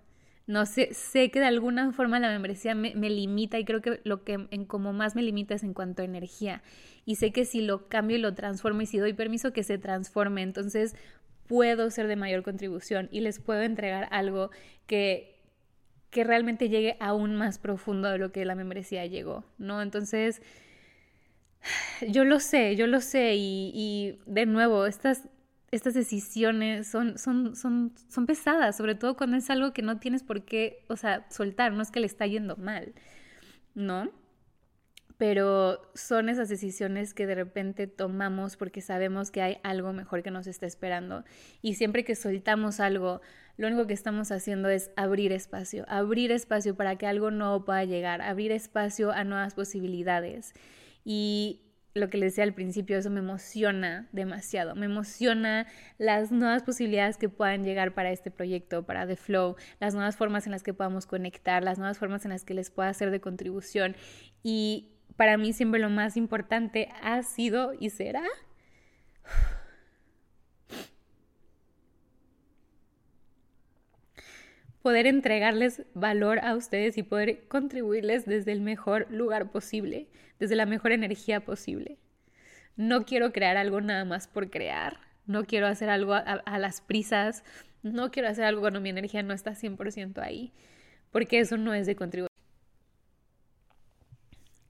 No 0.46 0.66
sé, 0.66 0.94
sé 0.94 1.30
que 1.30 1.40
de 1.40 1.46
alguna 1.46 1.92
forma 1.92 2.20
la 2.20 2.30
membresía 2.30 2.74
me, 2.74 2.92
limita 2.92 3.60
y 3.60 3.66
creo 3.66 3.82
que 3.82 4.02
lo 4.04 4.24
que 4.24 4.48
en 4.50 4.66
como 4.66 4.94
más 4.94 5.16
me 5.16 5.22
limita 5.22 5.54
es 5.54 5.64
en 5.64 5.76
cuanto 5.76 6.02
a 6.02 6.06
energía. 6.06 6.64
Y 7.06 7.16
sé 7.16 7.32
que 7.32 7.46
si 7.46 7.62
lo 7.62 7.88
cambio 7.88 8.18
y 8.18 8.20
lo 8.20 8.34
transformo 8.34 8.82
y 8.82 8.88
si 8.88 8.98
doy 8.98 9.14
permiso 9.14 9.54
que 9.54 9.64
se 9.64 9.78
transforme, 9.78 10.42
entonces 10.42 10.96
puedo 11.48 11.92
ser 11.92 12.08
de 12.08 12.16
mayor 12.16 12.42
contribución 12.42 13.10
y 13.12 13.22
les 13.22 13.40
puedo 13.40 13.62
entregar 13.62 14.08
algo 14.12 14.50
que, 14.88 15.40
que 16.10 16.24
realmente 16.24 16.70
llegue 16.70 16.98
aún 17.00 17.36
más 17.36 17.60
profundo 17.60 18.10
de 18.10 18.18
lo 18.18 18.32
que 18.32 18.44
la 18.44 18.56
membresía 18.56 19.06
llegó, 19.06 19.46
¿no? 19.60 19.84
Entonces 19.84 20.42
yo 22.08 22.24
lo 22.24 22.40
sé, 22.40 22.76
yo 22.76 22.88
lo 22.88 23.02
sé 23.02 23.34
y, 23.36 24.20
de 24.26 24.46
nuevo, 24.46 24.86
estas, 24.86 25.28
estas 25.72 25.94
decisiones 25.94 26.88
son, 26.88 27.18
son, 27.18 27.56
son, 27.56 27.94
son 28.08 28.26
pesadas, 28.26 28.78
sobre 28.78 28.96
todo 28.96 29.16
cuando 29.16 29.38
es 29.38 29.50
algo 29.50 29.74
que 29.74 29.82
no 29.82 30.00
tienes 30.00 30.24
por 30.24 30.44
qué, 30.44 30.84
o 30.88 30.96
sea, 30.96 31.28
soltar, 31.30 31.74
no 31.74 31.82
es 31.82 31.92
que 31.92 32.00
le 32.00 32.08
está 32.08 32.26
yendo 32.26 32.56
mal, 32.58 32.94
¿no? 33.76 34.10
Pero 35.18 35.82
son 35.96 36.30
esas 36.30 36.48
decisiones 36.48 37.14
que 37.14 37.28
de 37.28 37.36
repente 37.36 37.88
tomamos 37.88 38.56
porque 38.56 38.80
sabemos 38.80 39.32
que 39.32 39.42
hay 39.42 39.58
algo 39.64 39.92
mejor 39.92 40.24
que 40.24 40.32
nos 40.32 40.48
está 40.48 40.66
esperando. 40.66 41.26
Y 41.62 41.74
siempre 41.74 42.06
que 42.06 42.16
soltamos 42.16 42.80
algo, 42.80 43.20
lo 43.58 43.68
único 43.68 43.86
que 43.86 43.94
estamos 43.94 44.32
haciendo 44.32 44.70
es 44.70 44.92
abrir 44.96 45.34
espacio, 45.34 45.84
abrir 45.90 46.32
espacio 46.32 46.74
para 46.78 46.96
que 46.96 47.06
algo 47.06 47.32
nuevo 47.32 47.66
pueda 47.66 47.84
llegar, 47.84 48.22
abrir 48.22 48.54
espacio 48.54 49.12
a 49.12 49.26
nuevas 49.26 49.56
posibilidades. 49.56 50.54
Y 51.04 51.62
lo 51.94 52.10
que 52.10 52.18
les 52.18 52.34
decía 52.34 52.44
al 52.44 52.54
principio, 52.54 52.98
eso 52.98 53.10
me 53.10 53.20
emociona 53.20 54.08
demasiado. 54.12 54.76
Me 54.76 54.86
emociona 54.86 55.68
las 55.98 56.32
nuevas 56.32 56.64
posibilidades 56.64 57.18
que 57.18 57.30
puedan 57.30 57.64
llegar 57.64 57.94
para 57.94 58.12
este 58.12 58.32
proyecto, 58.32 58.84
para 58.84 59.08
The 59.08 59.16
Flow, 59.16 59.56
las 59.80 59.94
nuevas 59.94 60.16
formas 60.16 60.46
en 60.46 60.52
las 60.52 60.64
que 60.64 60.74
podamos 60.74 61.06
conectar, 61.06 61.64
las 61.64 61.78
nuevas 61.78 61.98
formas 61.98 62.26
en 62.26 62.32
las 62.32 62.44
que 62.44 62.54
les 62.54 62.70
pueda 62.70 62.90
hacer 62.90 63.12
de 63.12 63.20
contribución. 63.20 63.96
Y 64.44 64.90
para 65.16 65.38
mí 65.38 65.54
siempre 65.54 65.80
lo 65.80 65.90
más 65.90 66.16
importante 66.16 66.90
ha 67.02 67.22
sido 67.24 67.74
y 67.74 67.90
será 67.90 68.24
poder 74.90 75.06
entregarles 75.06 75.84
valor 75.94 76.40
a 76.40 76.56
ustedes 76.56 76.98
y 76.98 77.04
poder 77.04 77.48
contribuirles 77.48 78.26
desde 78.26 78.52
el 78.52 78.60
mejor 78.60 79.06
lugar 79.12 79.52
posible, 79.52 80.08
desde 80.40 80.56
la 80.56 80.66
mejor 80.66 80.92
energía 80.94 81.42
posible. 81.42 82.00
No 82.76 83.06
quiero 83.06 83.32
crear 83.32 83.56
algo 83.56 83.82
nada 83.82 84.04
más 84.04 84.28
por 84.28 84.50
crear, 84.50 84.98
no 85.28 85.46
quiero 85.46 85.68
hacer 85.68 85.92
algo 85.92 86.16
a, 86.16 86.58
las 86.58 86.82
prisas, 86.82 87.44
no 87.84 88.10
quiero 88.10 88.30
hacer 88.30 88.46
algo 88.46 88.62
cuando 88.62 88.82
mi 88.82 88.90
energía 88.90 89.22
no 89.22 89.36
está 89.36 89.52
100% 89.52 90.24
ahí, 90.24 90.54
porque 91.12 91.40
eso 91.40 91.56
no 91.56 91.76
es 91.76 91.86
de 91.86 91.96
contribuir. 91.96 92.32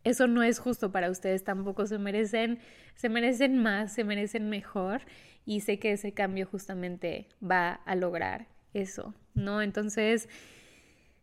eso 0.04 0.28
no 0.28 0.44
es 0.44 0.60
justo 0.60 0.92
para 0.92 1.10
ustedes 1.10 1.46
tampoco, 1.46 1.88
se 1.88 1.98
merecen, 1.98 2.60
se 2.96 3.08
merecen 3.08 3.58
más, 3.58 3.94
se 3.94 4.04
merecen 4.04 4.50
mejor 4.50 5.00
y 5.46 5.62
sé 5.62 5.80
que 5.80 5.94
ese 5.94 6.12
cambio 6.12 6.46
justamente 6.46 7.30
va 7.42 7.72
a 7.72 7.96
lograr 7.96 8.59
eso, 8.74 9.14
¿no? 9.34 9.62
Entonces, 9.62 10.30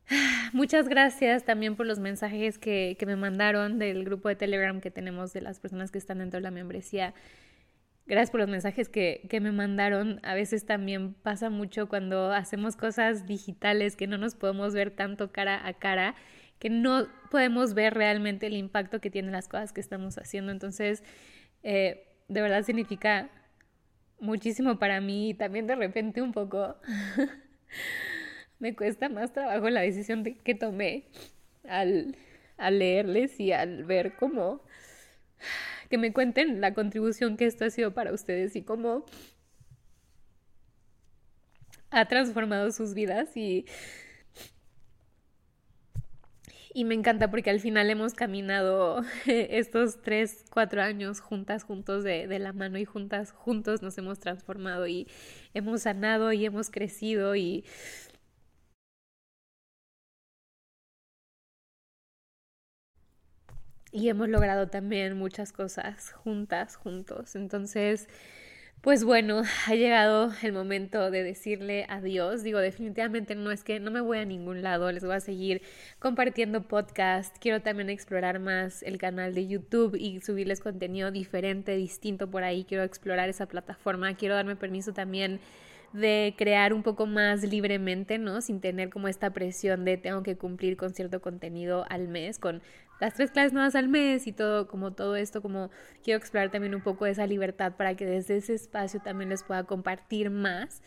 muchas 0.52 0.88
gracias 0.88 1.44
también 1.44 1.76
por 1.76 1.86
los 1.86 1.98
mensajes 1.98 2.58
que, 2.58 2.96
que 2.98 3.06
me 3.06 3.16
mandaron 3.16 3.78
del 3.78 4.04
grupo 4.04 4.28
de 4.28 4.36
Telegram 4.36 4.80
que 4.80 4.90
tenemos 4.90 5.32
de 5.32 5.40
las 5.40 5.60
personas 5.60 5.90
que 5.90 5.98
están 5.98 6.18
dentro 6.18 6.38
de 6.38 6.42
la 6.42 6.50
membresía. 6.50 7.14
Gracias 8.06 8.30
por 8.30 8.40
los 8.40 8.48
mensajes 8.48 8.88
que, 8.88 9.26
que, 9.28 9.40
me 9.40 9.50
mandaron. 9.50 10.20
A 10.22 10.34
veces 10.34 10.64
también 10.64 11.14
pasa 11.14 11.50
mucho 11.50 11.88
cuando 11.88 12.30
hacemos 12.32 12.76
cosas 12.76 13.26
digitales 13.26 13.96
que 13.96 14.06
no 14.06 14.16
nos 14.16 14.36
podemos 14.36 14.74
ver 14.74 14.92
tanto 14.92 15.32
cara 15.32 15.66
a 15.66 15.72
cara 15.72 16.14
que 16.58 16.70
no 16.70 17.06
podemos 17.30 17.74
ver 17.74 17.94
realmente 17.94 18.46
el 18.46 18.56
impacto 18.56 19.00
que 19.00 19.10
tienen 19.10 19.32
las 19.32 19.48
cosas 19.48 19.72
que 19.72 19.80
estamos 19.80 20.16
haciendo. 20.18 20.52
Entonces, 20.52 21.02
eh, 21.62 22.06
de 22.28 22.40
verdad 22.40 22.62
significa 22.62 23.28
muchísimo 24.18 24.78
para 24.78 25.00
mí 25.00 25.30
y 25.30 25.34
también 25.34 25.66
de 25.66 25.76
repente 25.76 26.22
un 26.22 26.32
poco 26.32 26.76
me 28.58 28.74
cuesta 28.74 29.08
más 29.08 29.32
trabajo 29.32 29.68
la 29.70 29.82
decisión 29.82 30.24
que 30.24 30.54
tomé 30.54 31.04
al, 31.68 32.16
al 32.56 32.78
leerles 32.78 33.38
y 33.40 33.52
al 33.52 33.84
ver 33.84 34.16
cómo 34.16 34.62
que 35.90 35.98
me 35.98 36.12
cuenten 36.12 36.60
la 36.60 36.74
contribución 36.74 37.36
que 37.36 37.46
esto 37.46 37.64
ha 37.64 37.70
sido 37.70 37.94
para 37.94 38.12
ustedes 38.12 38.56
y 38.56 38.62
cómo 38.62 39.04
ha 41.90 42.06
transformado 42.06 42.72
sus 42.72 42.94
vidas 42.94 43.36
y 43.36 43.66
y 46.76 46.84
me 46.84 46.94
encanta 46.94 47.30
porque 47.30 47.48
al 47.48 47.58
final 47.60 47.88
hemos 47.88 48.12
caminado 48.12 49.00
estos 49.26 50.02
tres, 50.02 50.44
cuatro 50.52 50.82
años 50.82 51.20
juntas, 51.20 51.64
juntos 51.64 52.04
de, 52.04 52.26
de, 52.26 52.38
la 52.38 52.52
mano 52.52 52.76
y 52.76 52.84
juntas, 52.84 53.32
juntos 53.32 53.80
nos 53.80 53.96
hemos 53.96 54.18
transformado 54.20 54.86
y 54.86 55.08
hemos 55.54 55.82
sanado 55.82 56.32
y 56.32 56.44
hemos 56.44 56.70
crecido 56.70 57.34
y... 57.34 57.64
Y 63.90 64.10
hemos 64.10 64.28
logrado 64.28 64.68
también 64.68 65.16
muchas 65.16 65.52
cosas 65.52 66.12
juntas, 66.12 66.76
juntos. 66.76 67.34
Entonces, 67.34 68.08
pues 68.82 69.02
bueno, 69.04 69.42
ha 69.66 69.74
llegado 69.74 70.30
el 70.42 70.52
momento 70.52 71.10
de 71.10 71.24
decirle 71.24 71.86
adiós. 71.88 72.42
Digo, 72.42 72.60
definitivamente 72.60 73.34
no 73.34 73.50
es 73.50 73.64
que 73.64 73.80
no 73.80 73.90
me 73.90 74.00
voy 74.00 74.18
a 74.18 74.24
ningún 74.24 74.62
lado, 74.62 74.92
les 74.92 75.04
voy 75.04 75.16
a 75.16 75.20
seguir 75.20 75.62
compartiendo 75.98 76.68
podcast. 76.68 77.36
Quiero 77.40 77.62
también 77.62 77.90
explorar 77.90 78.38
más 78.38 78.82
el 78.82 78.98
canal 78.98 79.34
de 79.34 79.48
YouTube 79.48 79.96
y 79.98 80.20
subirles 80.20 80.60
contenido 80.60 81.10
diferente, 81.10 81.76
distinto 81.76 82.30
por 82.30 82.44
ahí. 82.44 82.64
Quiero 82.64 82.84
explorar 82.84 83.28
esa 83.28 83.46
plataforma. 83.46 84.14
Quiero 84.14 84.36
darme 84.36 84.54
permiso 84.56 84.92
también 84.92 85.40
de 85.92 86.34
crear 86.36 86.72
un 86.72 86.82
poco 86.82 87.06
más 87.06 87.42
libremente, 87.42 88.18
¿no? 88.18 88.40
Sin 88.40 88.60
tener 88.60 88.90
como 88.90 89.08
esta 89.08 89.30
presión 89.30 89.84
de 89.84 89.96
tengo 89.96 90.22
que 90.22 90.36
cumplir 90.36 90.76
con 90.76 90.94
cierto 90.94 91.20
contenido 91.20 91.86
al 91.88 92.08
mes, 92.08 92.38
con 92.38 92.62
las 93.00 93.14
tres 93.14 93.30
clases 93.30 93.52
nuevas 93.52 93.74
al 93.74 93.88
mes 93.88 94.26
y 94.26 94.32
todo, 94.32 94.68
como 94.68 94.92
todo 94.92 95.16
esto, 95.16 95.42
como 95.42 95.70
quiero 96.02 96.18
explorar 96.18 96.50
también 96.50 96.74
un 96.74 96.82
poco 96.82 97.06
esa 97.06 97.26
libertad 97.26 97.74
para 97.76 97.94
que 97.94 98.06
desde 98.06 98.36
ese 98.36 98.54
espacio 98.54 99.00
también 99.00 99.30
les 99.30 99.42
pueda 99.42 99.64
compartir 99.64 100.30
más. 100.30 100.82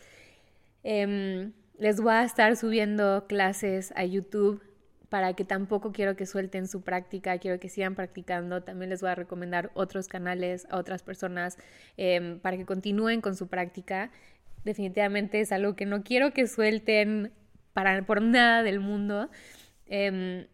Em, 0.82 1.52
les 1.78 2.00
voy 2.00 2.12
a 2.12 2.24
estar 2.24 2.56
subiendo 2.56 3.26
clases 3.28 3.92
a 3.96 4.04
YouTube 4.04 4.62
para 5.08 5.34
que 5.34 5.44
tampoco 5.44 5.92
quiero 5.92 6.16
que 6.16 6.24
suelten 6.24 6.68
su 6.68 6.82
práctica, 6.82 7.38
quiero 7.38 7.58
que 7.58 7.68
sigan 7.68 7.94
practicando. 7.94 8.62
También 8.62 8.90
les 8.90 9.00
voy 9.00 9.10
a 9.10 9.14
recomendar 9.14 9.70
otros 9.74 10.06
canales 10.06 10.66
a 10.70 10.78
otras 10.78 11.02
personas 11.02 11.58
em, 11.96 12.38
para 12.38 12.56
que 12.56 12.64
continúen 12.64 13.20
con 13.20 13.34
su 13.36 13.48
práctica. 13.48 14.10
Definitivamente 14.64 15.40
es 15.40 15.52
algo 15.52 15.74
que 15.74 15.86
no 15.86 16.02
quiero 16.04 16.32
que 16.32 16.46
suelten 16.46 17.32
para, 17.72 18.02
por 18.02 18.22
nada 18.22 18.62
del 18.62 18.78
mundo. 18.78 19.30
Em, 19.86 20.46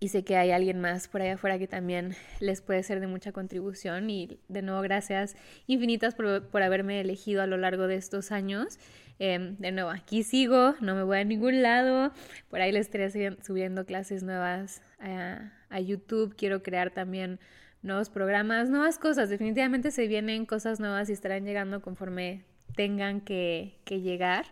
y 0.00 0.08
sé 0.08 0.24
que 0.24 0.36
hay 0.36 0.50
alguien 0.50 0.80
más 0.80 1.08
por 1.08 1.20
allá 1.20 1.34
afuera 1.34 1.58
que 1.58 1.68
también 1.68 2.16
les 2.40 2.62
puede 2.62 2.82
ser 2.82 3.00
de 3.00 3.06
mucha 3.06 3.32
contribución 3.32 4.08
y 4.08 4.40
de 4.48 4.62
nuevo 4.62 4.80
gracias 4.80 5.36
infinitas 5.66 6.14
por, 6.14 6.48
por 6.48 6.62
haberme 6.62 7.00
elegido 7.00 7.42
a 7.42 7.46
lo 7.46 7.58
largo 7.58 7.86
de 7.86 7.96
estos 7.96 8.32
años. 8.32 8.78
Em, 9.18 9.58
de 9.58 9.70
nuevo, 9.70 9.90
aquí 9.90 10.22
sigo, 10.22 10.74
no 10.80 10.94
me 10.94 11.02
voy 11.02 11.18
a 11.18 11.24
ningún 11.24 11.60
lado, 11.60 12.10
por 12.48 12.62
ahí 12.62 12.72
les 12.72 12.86
estaré 12.86 13.10
subiendo 13.42 13.84
clases 13.84 14.22
nuevas 14.22 14.80
a, 14.98 15.52
a 15.68 15.80
YouTube, 15.80 16.34
quiero 16.34 16.62
crear 16.62 16.90
también 16.90 17.38
nuevos 17.82 18.08
programas, 18.08 18.70
nuevas 18.70 18.98
cosas, 18.98 19.28
definitivamente 19.28 19.90
se 19.90 20.06
vienen 20.06 20.46
cosas 20.46 20.80
nuevas 20.80 21.10
y 21.10 21.12
estarán 21.12 21.44
llegando 21.44 21.82
conforme 21.82 22.44
tengan 22.74 23.20
que, 23.20 23.78
que 23.84 24.00
llegar. 24.00 24.46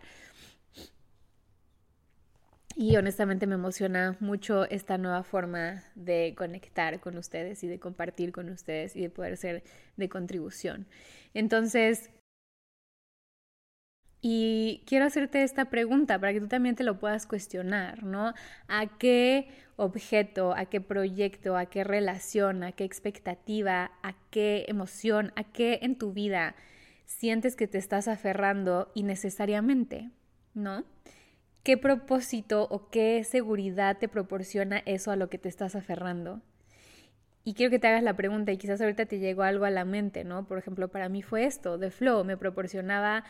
Y 2.79 2.95
honestamente 2.95 3.45
me 3.45 3.55
emociona 3.55 4.15
mucho 4.21 4.63
esta 4.63 4.97
nueva 4.97 5.23
forma 5.23 5.83
de 5.95 6.33
conectar 6.37 7.01
con 7.01 7.17
ustedes 7.17 7.61
y 7.65 7.67
de 7.67 7.77
compartir 7.77 8.31
con 8.31 8.47
ustedes 8.47 8.95
y 8.95 9.01
de 9.01 9.09
poder 9.09 9.35
ser 9.35 9.63
de 9.97 10.07
contribución. 10.07 10.87
Entonces, 11.33 12.09
y 14.21 14.81
quiero 14.87 15.03
hacerte 15.03 15.43
esta 15.43 15.65
pregunta 15.65 16.19
para 16.19 16.31
que 16.31 16.39
tú 16.39 16.47
también 16.47 16.77
te 16.77 16.85
lo 16.85 16.99
puedas 16.99 17.27
cuestionar, 17.27 18.03
¿no? 18.03 18.33
¿A 18.69 18.97
qué 18.97 19.49
objeto, 19.75 20.55
a 20.55 20.67
qué 20.67 20.79
proyecto, 20.79 21.57
a 21.57 21.65
qué 21.65 21.83
relación, 21.83 22.63
a 22.63 22.71
qué 22.71 22.85
expectativa, 22.85 23.91
a 24.03 24.15
qué 24.29 24.63
emoción, 24.69 25.33
a 25.35 25.43
qué 25.43 25.79
en 25.81 25.97
tu 25.97 26.13
vida 26.13 26.55
sientes 27.05 27.57
que 27.57 27.67
te 27.67 27.77
estás 27.77 28.07
aferrando 28.07 28.89
innecesariamente, 28.95 30.11
¿no? 30.53 30.85
¿Qué 31.69 31.77
propósito 31.77 32.65
o 32.71 32.89
qué 32.89 33.23
seguridad 33.23 33.99
te 33.99 34.07
proporciona 34.07 34.81
eso 34.87 35.11
a 35.11 35.15
lo 35.15 35.29
que 35.29 35.37
te 35.37 35.49
estás 35.49 35.75
aferrando? 35.75 36.41
Y 37.43 37.53
quiero 37.53 37.69
que 37.69 37.77
te 37.77 37.87
hagas 37.87 38.01
la 38.01 38.15
pregunta 38.15 38.51
y 38.51 38.57
quizás 38.57 38.81
ahorita 38.81 39.05
te 39.05 39.19
llegó 39.19 39.43
algo 39.43 39.65
a 39.65 39.69
la 39.69 39.85
mente, 39.85 40.23
¿no? 40.23 40.47
Por 40.47 40.57
ejemplo, 40.57 40.87
para 40.87 41.09
mí 41.09 41.21
fue 41.21 41.45
esto, 41.45 41.77
de 41.77 41.91
Flow, 41.91 42.23
me 42.23 42.37
proporcionaba 42.37 43.23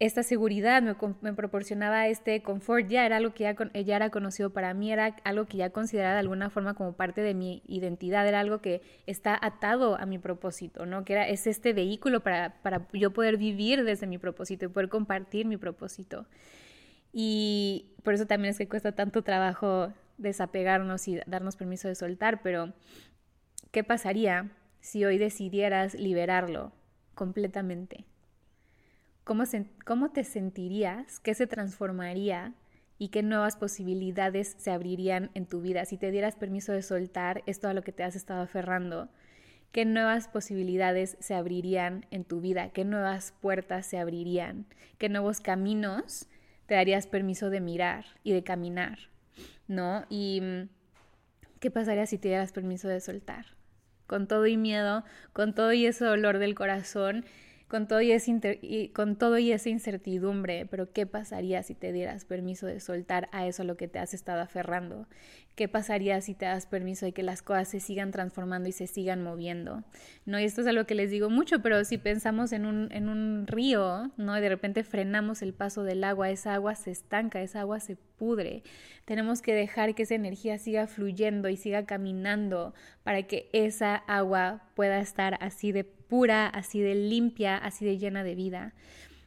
esta 0.00 0.22
seguridad, 0.22 0.82
me, 0.82 1.32
proporcionaba 1.32 2.08
este 2.08 2.42
confort, 2.42 2.88
ya 2.88 3.06
era 3.06 3.16
algo 3.16 3.32
que 3.32 3.44
ya, 3.44 3.56
ya, 3.80 3.96
era 3.96 4.10
conocido 4.10 4.50
para 4.50 4.74
mí, 4.74 4.92
era 4.92 5.16
algo 5.24 5.46
que 5.46 5.56
ya 5.56 5.70
consideraba 5.70 6.12
de 6.12 6.20
alguna 6.20 6.50
forma 6.50 6.74
como 6.74 6.92
parte 6.92 7.22
de 7.22 7.32
mi 7.32 7.62
identidad, 7.66 8.28
era 8.28 8.40
algo 8.40 8.60
que 8.60 8.82
está 9.06 9.38
atado 9.40 9.96
a 9.96 10.04
mi 10.04 10.18
propósito, 10.18 10.84
¿no? 10.84 11.06
Que 11.06 11.14
era, 11.14 11.26
es 11.26 11.46
este 11.46 11.72
vehículo 11.72 12.20
para, 12.20 12.60
para 12.60 12.86
yo 12.92 13.14
poder 13.14 13.38
vivir 13.38 13.82
desde 13.82 14.06
mi 14.06 14.18
propósito 14.18 14.66
y 14.66 14.68
poder 14.68 14.90
compartir 14.90 15.46
mi 15.46 15.56
propósito. 15.56 16.26
Y 17.12 17.94
por 18.02 18.14
eso 18.14 18.26
también 18.26 18.52
es 18.52 18.58
que 18.58 18.68
cuesta 18.68 18.92
tanto 18.92 19.22
trabajo 19.22 19.92
desapegarnos 20.18 21.08
y 21.08 21.20
darnos 21.26 21.56
permiso 21.56 21.88
de 21.88 21.94
soltar, 21.94 22.42
pero 22.42 22.72
¿qué 23.70 23.84
pasaría 23.84 24.50
si 24.80 25.04
hoy 25.04 25.18
decidieras 25.18 25.94
liberarlo 25.94 26.72
completamente? 27.14 28.06
¿Cómo, 29.24 29.44
¿Cómo 29.84 30.10
te 30.10 30.24
sentirías? 30.24 31.20
¿Qué 31.20 31.34
se 31.34 31.46
transformaría? 31.46 32.54
¿Y 32.98 33.08
qué 33.08 33.22
nuevas 33.22 33.56
posibilidades 33.56 34.56
se 34.58 34.70
abrirían 34.70 35.30
en 35.34 35.46
tu 35.46 35.60
vida 35.60 35.84
si 35.84 35.96
te 35.96 36.10
dieras 36.10 36.36
permiso 36.36 36.72
de 36.72 36.82
soltar 36.82 37.42
esto 37.46 37.68
a 37.68 37.74
lo 37.74 37.82
que 37.82 37.92
te 37.92 38.04
has 38.04 38.16
estado 38.16 38.42
aferrando? 38.42 39.08
¿Qué 39.70 39.84
nuevas 39.84 40.28
posibilidades 40.28 41.16
se 41.20 41.34
abrirían 41.34 42.06
en 42.10 42.24
tu 42.24 42.40
vida? 42.40 42.70
¿Qué 42.70 42.84
nuevas 42.84 43.32
puertas 43.40 43.86
se 43.86 43.98
abrirían? 43.98 44.66
¿Qué 44.98 45.08
nuevos 45.08 45.40
caminos 45.40 46.28
te 46.72 46.76
darías 46.76 47.06
permiso 47.06 47.50
de 47.50 47.60
mirar 47.60 48.06
y 48.24 48.32
de 48.32 48.44
caminar, 48.44 48.98
¿no? 49.68 50.06
Y 50.08 50.40
mm, 50.40 50.68
¿qué 51.60 51.70
pasaría 51.70 52.06
si 52.06 52.16
te 52.16 52.28
dieras 52.28 52.52
permiso 52.52 52.88
de 52.88 53.02
soltar? 53.02 53.44
Con 54.06 54.26
todo 54.26 54.46
y 54.46 54.56
miedo, 54.56 55.04
con 55.34 55.54
todo 55.54 55.74
y 55.74 55.84
ese 55.84 56.06
dolor 56.06 56.38
del 56.38 56.54
corazón, 56.54 57.26
con 57.68 57.86
todo, 57.86 58.00
y, 58.00 58.10
y 58.62 58.88
con 58.88 59.16
todo 59.16 59.36
y 59.36 59.52
esa 59.52 59.68
incertidumbre, 59.68 60.64
pero 60.64 60.90
¿qué 60.94 61.04
pasaría 61.04 61.62
si 61.62 61.74
te 61.74 61.92
dieras 61.92 62.24
permiso 62.24 62.66
de 62.66 62.80
soltar 62.80 63.28
a 63.32 63.46
eso 63.46 63.64
a 63.64 63.66
lo 63.66 63.76
que 63.76 63.86
te 63.86 63.98
has 63.98 64.14
estado 64.14 64.40
aferrando? 64.40 65.06
¿Qué 65.54 65.68
pasaría 65.68 66.18
si 66.22 66.34
te 66.34 66.46
das 66.46 66.64
permiso 66.64 67.04
de 67.04 67.12
que 67.12 67.22
las 67.22 67.42
cosas 67.42 67.68
se 67.68 67.78
sigan 67.78 68.10
transformando 68.10 68.70
y 68.70 68.72
se 68.72 68.86
sigan 68.86 69.22
moviendo? 69.22 69.84
¿No? 70.24 70.40
Y 70.40 70.44
esto 70.44 70.62
es 70.62 70.66
algo 70.66 70.86
que 70.86 70.94
les 70.94 71.10
digo 71.10 71.28
mucho, 71.28 71.60
pero 71.60 71.84
si 71.84 71.98
pensamos 71.98 72.52
en 72.52 72.64
un, 72.64 72.90
en 72.90 73.10
un 73.10 73.46
río, 73.46 74.10
¿no? 74.16 74.38
Y 74.38 74.40
de 74.40 74.48
repente 74.48 74.82
frenamos 74.82 75.42
el 75.42 75.52
paso 75.52 75.82
del 75.82 76.04
agua, 76.04 76.30
esa 76.30 76.54
agua 76.54 76.74
se 76.74 76.90
estanca, 76.90 77.42
esa 77.42 77.60
agua 77.60 77.80
se 77.80 77.96
pudre. 77.96 78.62
Tenemos 79.04 79.42
que 79.42 79.54
dejar 79.54 79.94
que 79.94 80.04
esa 80.04 80.14
energía 80.14 80.56
siga 80.56 80.86
fluyendo 80.86 81.50
y 81.50 81.58
siga 81.58 81.84
caminando 81.84 82.72
para 83.02 83.24
que 83.24 83.50
esa 83.52 83.96
agua 83.96 84.70
pueda 84.74 85.00
estar 85.00 85.36
así 85.42 85.70
de 85.70 85.84
pura, 85.84 86.46
así 86.46 86.80
de 86.80 86.94
limpia, 86.94 87.58
así 87.58 87.84
de 87.84 87.98
llena 87.98 88.24
de 88.24 88.34
vida. 88.34 88.72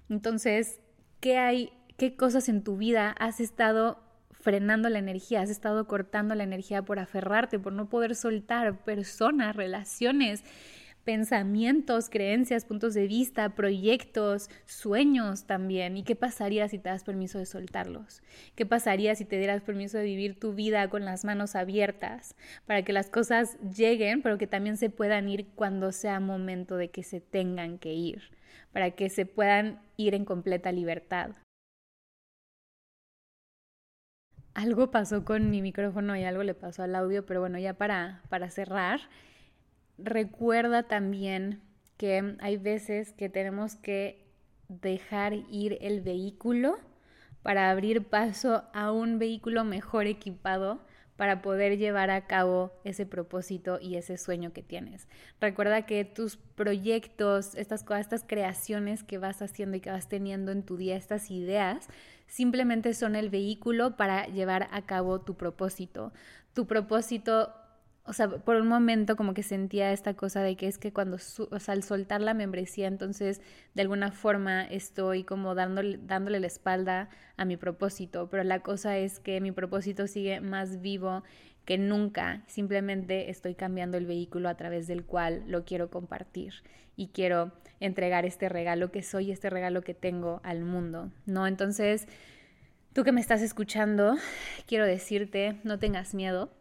Entonces, 0.09 0.79
¿qué 1.19 1.37
hay, 1.37 1.71
qué 1.97 2.15
cosas 2.15 2.49
en 2.49 2.63
tu 2.63 2.77
vida 2.77 3.11
has 3.11 3.39
estado 3.39 4.04
frenando 4.45 4.89
la 4.89 4.99
energía, 4.99 5.41
has 5.41 5.49
estado 5.49 5.87
cortando 5.87 6.35
la 6.35 6.43
energía 6.43 6.83
por 6.83 6.99
aferrarte, 6.99 7.57
por 7.57 7.73
no 7.73 7.89
poder 7.89 8.13
soltar 8.13 8.77
personas, 8.83 9.55
relaciones, 9.55 10.43
pensamientos, 11.03 12.11
creencias, 12.11 12.63
puntos 12.63 12.93
de 12.93 13.07
vista, 13.07 13.55
proyectos, 13.55 14.51
sueños 14.67 15.47
también. 15.47 15.97
¿Y 15.97 16.03
qué 16.03 16.15
pasaría 16.15 16.69
si 16.69 16.77
te 16.77 16.89
das 16.89 17.03
permiso 17.03 17.39
de 17.39 17.47
soltarlos? 17.47 18.21
¿Qué 18.53 18.67
pasaría 18.67 19.15
si 19.15 19.25
te 19.25 19.39
dieras 19.39 19.63
permiso 19.63 19.97
de 19.97 20.03
vivir 20.03 20.39
tu 20.39 20.53
vida 20.53 20.91
con 20.91 21.05
las 21.05 21.25
manos 21.25 21.55
abiertas 21.55 22.35
para 22.67 22.83
que 22.83 22.93
las 22.93 23.09
cosas 23.09 23.57
lleguen, 23.75 24.21
pero 24.21 24.37
que 24.37 24.45
también 24.45 24.77
se 24.77 24.91
puedan 24.91 25.27
ir 25.27 25.47
cuando 25.55 25.91
sea 25.91 26.19
momento 26.19 26.77
de 26.77 26.91
que 26.91 27.01
se 27.01 27.19
tengan 27.19 27.79
que 27.79 27.93
ir, 27.93 28.21
para 28.71 28.91
que 28.91 29.09
se 29.09 29.25
puedan 29.25 29.81
ir 29.97 30.13
en 30.13 30.23
completa 30.23 30.71
libertad? 30.71 31.31
Algo 34.55 34.89
pasó 34.89 35.25
con 35.25 35.49
mi 35.49 35.61
micrófono 35.61 36.15
y 36.15 36.23
algo 36.23 36.41
le 36.41 36.53
pasó 36.53 36.83
al 36.83 36.95
audio, 36.95 37.25
pero 37.25 37.41
bueno, 37.41 37.59
ya 37.59 37.73
para, 37.73 38.21
para 38.29 38.49
cerrar, 38.49 39.01
recuerda 39.97 40.83
también 40.83 41.61
que 41.97 42.35
hay 42.39 42.57
veces 42.57 43.11
que 43.11 43.29
tenemos 43.29 43.75
que 43.75 44.25
dejar 44.69 45.33
ir 45.33 45.77
el 45.81 46.01
vehículo 46.01 46.77
para 47.43 47.69
abrir 47.69 48.07
paso 48.07 48.63
a 48.73 48.91
un 48.91 49.19
vehículo 49.19 49.65
mejor 49.65 50.07
equipado 50.07 50.79
para 51.15 51.41
poder 51.41 51.77
llevar 51.77 52.09
a 52.09 52.25
cabo 52.27 52.73
ese 52.83 53.05
propósito 53.05 53.79
y 53.81 53.95
ese 53.95 54.17
sueño 54.17 54.51
que 54.51 54.63
tienes. 54.63 55.07
Recuerda 55.39 55.85
que 55.85 56.03
tus 56.03 56.37
proyectos, 56.37 57.55
estas 57.55 57.83
cosas, 57.83 58.01
estas 58.01 58.23
creaciones 58.25 59.03
que 59.03 59.17
vas 59.17 59.41
haciendo 59.41 59.77
y 59.77 59.79
que 59.79 59.91
vas 59.91 60.09
teniendo 60.09 60.51
en 60.51 60.63
tu 60.63 60.75
día, 60.75 60.95
estas 60.97 61.31
ideas, 61.31 61.87
simplemente 62.27 62.93
son 62.93 63.15
el 63.15 63.29
vehículo 63.29 63.95
para 63.97 64.27
llevar 64.27 64.67
a 64.71 64.85
cabo 64.85 65.21
tu 65.21 65.35
propósito. 65.35 66.13
Tu 66.53 66.67
propósito 66.67 67.53
o 68.07 68.13
sea, 68.13 68.29
por 68.29 68.57
un 68.57 68.67
momento 68.67 69.15
como 69.15 69.33
que 69.33 69.41
sentía 69.41 69.91
esta 69.91 70.13
cosa 70.13 70.41
de 70.41 70.55
que 70.55 70.67
es 70.67 70.77
que 70.77 70.93
cuando, 70.93 71.17
o 71.17 71.59
sea, 71.59 71.73
al 71.73 71.83
soltar 71.83 72.21
la 72.21 72.35
membresía, 72.35 72.87
entonces 72.87 73.41
de 73.73 73.81
alguna 73.81 74.11
forma 74.11 74.63
estoy 74.63 75.23
como 75.23 75.55
dándole, 75.55 75.99
dándole 76.01 76.39
la 76.39 76.47
espalda 76.47 77.09
a 77.35 77.45
mi 77.45 77.57
propósito, 77.57 78.29
pero 78.29 78.43
la 78.43 78.59
cosa 78.59 78.97
es 78.97 79.19
que 79.19 79.41
mi 79.41 79.51
propósito 79.51 80.05
sigue 80.05 80.39
más 80.39 80.81
vivo 80.81 81.23
que 81.65 81.79
nunca, 81.79 82.43
simplemente 82.45 83.31
estoy 83.31 83.55
cambiando 83.55 83.97
el 83.97 84.05
vehículo 84.05 84.49
a 84.49 84.55
través 84.55 84.85
del 84.85 85.03
cual 85.03 85.43
lo 85.47 85.65
quiero 85.65 85.89
compartir 85.89 86.53
y 86.95 87.07
quiero 87.07 87.53
entregar 87.79 88.23
este 88.23 88.49
regalo 88.49 88.91
que 88.91 89.01
soy, 89.01 89.31
este 89.31 89.49
regalo 89.49 89.81
que 89.81 89.95
tengo 89.95 90.41
al 90.43 90.63
mundo, 90.63 91.11
¿no? 91.25 91.47
Entonces, 91.47 92.07
tú 92.93 93.03
que 93.03 93.11
me 93.11 93.19
estás 93.19 93.41
escuchando, 93.41 94.15
quiero 94.67 94.85
decirte, 94.85 95.59
no 95.63 95.79
tengas 95.79 96.13
miedo 96.13 96.51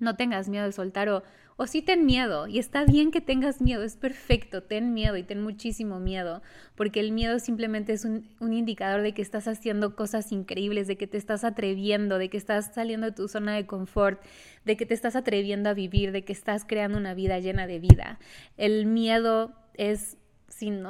no 0.00 0.16
tengas 0.16 0.48
miedo 0.48 0.66
de 0.66 0.72
soltar 0.72 1.08
o, 1.08 1.22
o 1.56 1.66
sí 1.66 1.82
ten 1.82 2.06
miedo 2.06 2.46
y 2.46 2.58
está 2.58 2.84
bien 2.84 3.10
que 3.10 3.20
tengas 3.20 3.60
miedo, 3.60 3.82
es 3.82 3.96
perfecto, 3.96 4.62
ten 4.62 4.94
miedo 4.94 5.16
y 5.16 5.22
ten 5.22 5.42
muchísimo 5.42 6.00
miedo, 6.00 6.42
porque 6.74 7.00
el 7.00 7.12
miedo 7.12 7.38
simplemente 7.38 7.92
es 7.92 8.04
un, 8.04 8.28
un, 8.40 8.52
indicador 8.52 9.02
de 9.02 9.12
que 9.12 9.22
estás 9.22 9.46
haciendo 9.46 9.94
cosas 9.94 10.32
increíbles, 10.32 10.86
de 10.86 10.96
que 10.96 11.06
te 11.06 11.18
estás 11.18 11.44
atreviendo, 11.44 12.18
de 12.18 12.30
que 12.30 12.38
estás 12.38 12.74
saliendo 12.74 13.06
de 13.06 13.12
tu 13.12 13.28
zona 13.28 13.54
de 13.54 13.66
confort, 13.66 14.22
de 14.64 14.76
que 14.76 14.86
te 14.86 14.94
estás 14.94 15.16
atreviendo 15.16 15.68
a 15.68 15.74
vivir, 15.74 16.12
de 16.12 16.24
que 16.24 16.32
estás 16.32 16.64
creando 16.64 16.98
una 16.98 17.14
vida 17.14 17.38
llena 17.38 17.66
de 17.66 17.78
vida. 17.78 18.18
El 18.56 18.86
miedo 18.86 19.52
es 19.74 20.16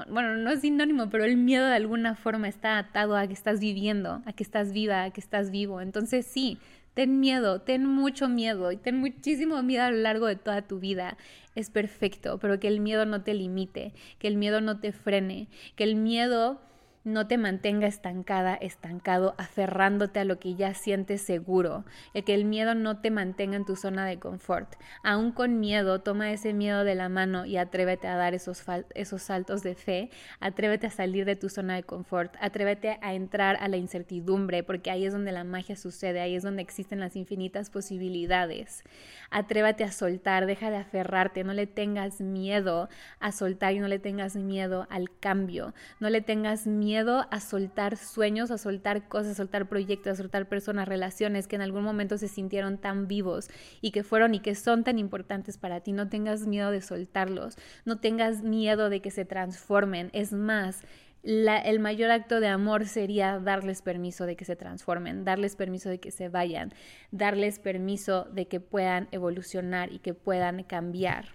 bueno, 0.09 0.37
no 0.37 0.51
es 0.51 0.61
sinónimo, 0.61 1.11
pero 1.11 1.25
el 1.25 1.37
miedo 1.37 1.67
de 1.67 1.75
alguna 1.75 2.15
forma 2.17 2.49
está 2.49 2.79
atado 2.79 3.17
a 3.17 3.27
que 3.27 3.33
estás 3.33 3.61
viviendo, 3.61 4.23
a 4.25 4.33
que 4.33 4.43
estás 4.43 4.73
viva, 4.73 5.05
a 5.05 5.11
que 5.11 5.21
estás 5.21 5.51
vivo. 5.51 5.81
Entonces 5.81 6.27
sí, 6.27 6.59
Ten 6.95 7.21
miedo, 7.21 7.61
ten 7.61 7.87
mucho 7.87 8.29
miedo 8.29 8.73
y 8.73 8.77
ten 8.77 8.97
muchísimo 8.97 9.63
miedo 9.63 9.85
a 9.85 9.91
lo 9.91 9.99
largo 9.99 10.27
de 10.27 10.37
toda 10.37 10.63
tu 10.63 10.81
vida. 10.81 11.17
Es 11.55 11.71
perfecto, 11.71 12.39
pero 12.39 12.59
que 12.59 12.69
el 12.69 12.81
miedo 12.81 13.07
no 13.07 13.23
te 13.23 13.35
limite, 13.35 13.93
que 14.19 14.29
el 14.29 14.37
miedo 14.37 14.61
no 14.61 14.81
te 14.81 14.93
frene, 14.93 15.49
que 15.77 15.85
el 15.85 15.95
miedo 15.95 16.61
no 17.03 17.27
te 17.27 17.39
mantenga 17.39 17.87
estancada, 17.87 18.55
estancado, 18.55 19.35
aferrándote 19.39 20.21
a 20.21 20.25
lo 20.25 20.39
que 20.39 20.55
ya 20.55 20.75
sientes 20.75 21.23
seguro, 21.23 21.85
el 22.13 22.25
que 22.25 22.35
el 22.35 22.45
miedo 22.45 22.75
no 22.75 22.99
te 23.01 23.11
mantenga 23.11 23.57
en 23.57 23.65
tu 23.65 23.75
zona 23.75 24.05
de 24.05 24.19
confort. 24.19 24.75
Aún 25.03 25.33
con 25.33 25.61
miedo, 25.61 26.01
toma 26.01 26.31
ese 26.31 26.53
miedo 26.53 26.85
de 26.85 26.95
la 26.95 27.09
mano 27.09 27.47
y 27.47 27.57
atrévete 27.57 28.07
a 28.07 28.17
dar 28.17 28.35
esos, 28.35 28.63
esos 28.95 29.23
saltos 29.23 29.63
de 29.63 29.75
fe, 29.75 30.11
atrévete 30.41 30.89
a 30.89 30.91
salir 30.91 31.25
de 31.25 31.37
tu 31.37 31.49
zona 31.49 31.75
de 31.75 31.85
confort, 31.85 32.35
atrévete 32.39 32.99
a 33.01 33.15
entrar 33.15 33.57
a 33.61 33.69
la 33.69 33.79
incertidumbre, 33.79 34.63
porque 34.63 34.91
ahí 34.91 35.07
es 35.07 35.13
donde 35.15 35.33
la 35.33 35.45
magia 35.45 35.77
sucede, 35.77 36.21
ahí 36.21 36.35
es 36.35 36.43
donde 36.43 36.63
existen 36.63 37.01
las 37.01 37.17
infinitas 37.17 37.71
posibilidades. 37.71 38.85
Atrévete 39.31 39.85
a 39.85 39.93
soltar, 39.93 40.45
deja 40.45 40.71
de 40.71 40.77
aferrarte, 40.77 41.45
no 41.45 41.55
le 41.55 41.67
tengas 41.67 42.21
miedo 42.21 42.91
a 43.21 43.33
soltar 43.33 43.73
y 43.73 43.79
no 43.79 43.89
le 43.89 43.99
tengas 43.99 44.37
miedo 44.37 44.87
al 44.91 45.11
cambio, 45.19 45.73
no 45.99 46.11
le 46.11 46.21
tengas 46.21 46.67
miedo 46.67 46.90
miedo 46.91 47.29
a 47.31 47.39
soltar 47.39 47.97
sueños, 47.97 48.51
a 48.51 48.59
soltar 48.59 49.07
cosas, 49.07 49.33
a 49.33 49.35
soltar 49.37 49.69
proyectos, 49.69 50.15
a 50.15 50.17
soltar 50.17 50.49
personas, 50.49 50.89
relaciones 50.89 51.47
que 51.47 51.55
en 51.55 51.63
algún 51.63 51.85
momento 51.85 52.19
se 52.19 52.27
sintieron 52.27 52.79
tan 52.79 53.07
vivos 53.07 53.49
y 53.81 53.93
que 53.93 54.03
fueron 54.03 54.35
y 54.35 54.41
que 54.41 54.57
son 54.57 54.83
tan 54.83 54.99
importantes 54.99 55.57
para 55.57 55.83
ti. 55.83 55.93
No 55.93 56.09
tengas 56.09 56.49
miedo 56.49 56.73
de 56.73 56.81
soltarlos, 56.81 57.57
no 57.85 58.01
tengas 58.01 58.43
miedo 58.43 58.91
de 58.91 59.01
que 59.01 59.13
se 59.13 59.25
transformen. 59.25 60.11
Es 60.13 60.33
más, 60.33 60.83
el 61.23 61.79
mayor 61.79 62.11
acto 62.11 62.41
de 62.41 62.49
amor 62.49 62.87
sería 62.87 63.39
darles 63.39 63.83
permiso 63.83 64.27
de 64.27 64.35
que 64.35 64.45
se 64.45 64.57
transformen, 64.57 65.25
darles 65.25 65.55
permiso 65.55 65.91
de 65.91 66.01
que 66.01 66.11
se 66.11 66.29
vayan, 66.29 66.75
darles 67.13 67.61
permiso 67.61 68.25
de 68.33 68.49
que 68.49 68.59
puedan 68.59 69.07
evolucionar 69.13 69.93
y 69.93 70.01
que 70.01 70.13
puedan 70.13 70.65
cambiar. 70.65 71.27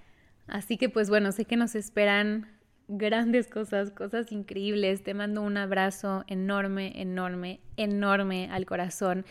Así 0.48 0.76
que 0.78 0.90
pues 0.90 1.10
bueno, 1.10 1.32
sé 1.32 1.46
que 1.46 1.56
nos 1.56 1.76
esperan 1.76 2.55
grandes 2.88 3.48
cosas, 3.48 3.92
cosas 3.92 4.32
increíbles. 4.32 5.04
Te 5.04 5.14
mando 5.14 5.42
un 5.42 5.58
abrazo 5.58 6.24
enorme, 6.28 7.02
enorme, 7.02 7.60
enorme 7.78 8.50
al 8.52 8.66
corazón. 8.66 9.26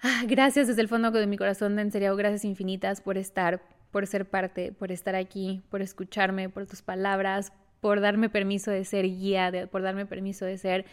Ah, 0.00 0.22
gracias 0.26 0.68
desde 0.68 0.82
el 0.82 0.88
fondo 0.88 1.10
de 1.10 1.26
mi 1.26 1.36
corazón, 1.36 1.78
en 1.78 1.90
serio, 1.90 2.14
gracias 2.14 2.44
infinitas 2.44 3.00
por 3.00 3.18
estar, 3.18 3.60
por 3.90 4.06
ser 4.06 4.28
parte, 4.28 4.72
por 4.72 4.92
estar 4.92 5.16
aquí, 5.16 5.62
por 5.70 5.82
escucharme, 5.82 6.48
por 6.48 6.66
tus 6.66 6.82
palabras, 6.82 7.52
por 7.80 8.00
darme 8.00 8.28
permiso 8.28 8.70
de 8.70 8.84
ser 8.84 9.06
guía, 9.06 9.68
por 9.70 9.82
darme 9.82 10.06
permiso 10.06 10.44
de 10.44 10.56
ser, 10.56 10.84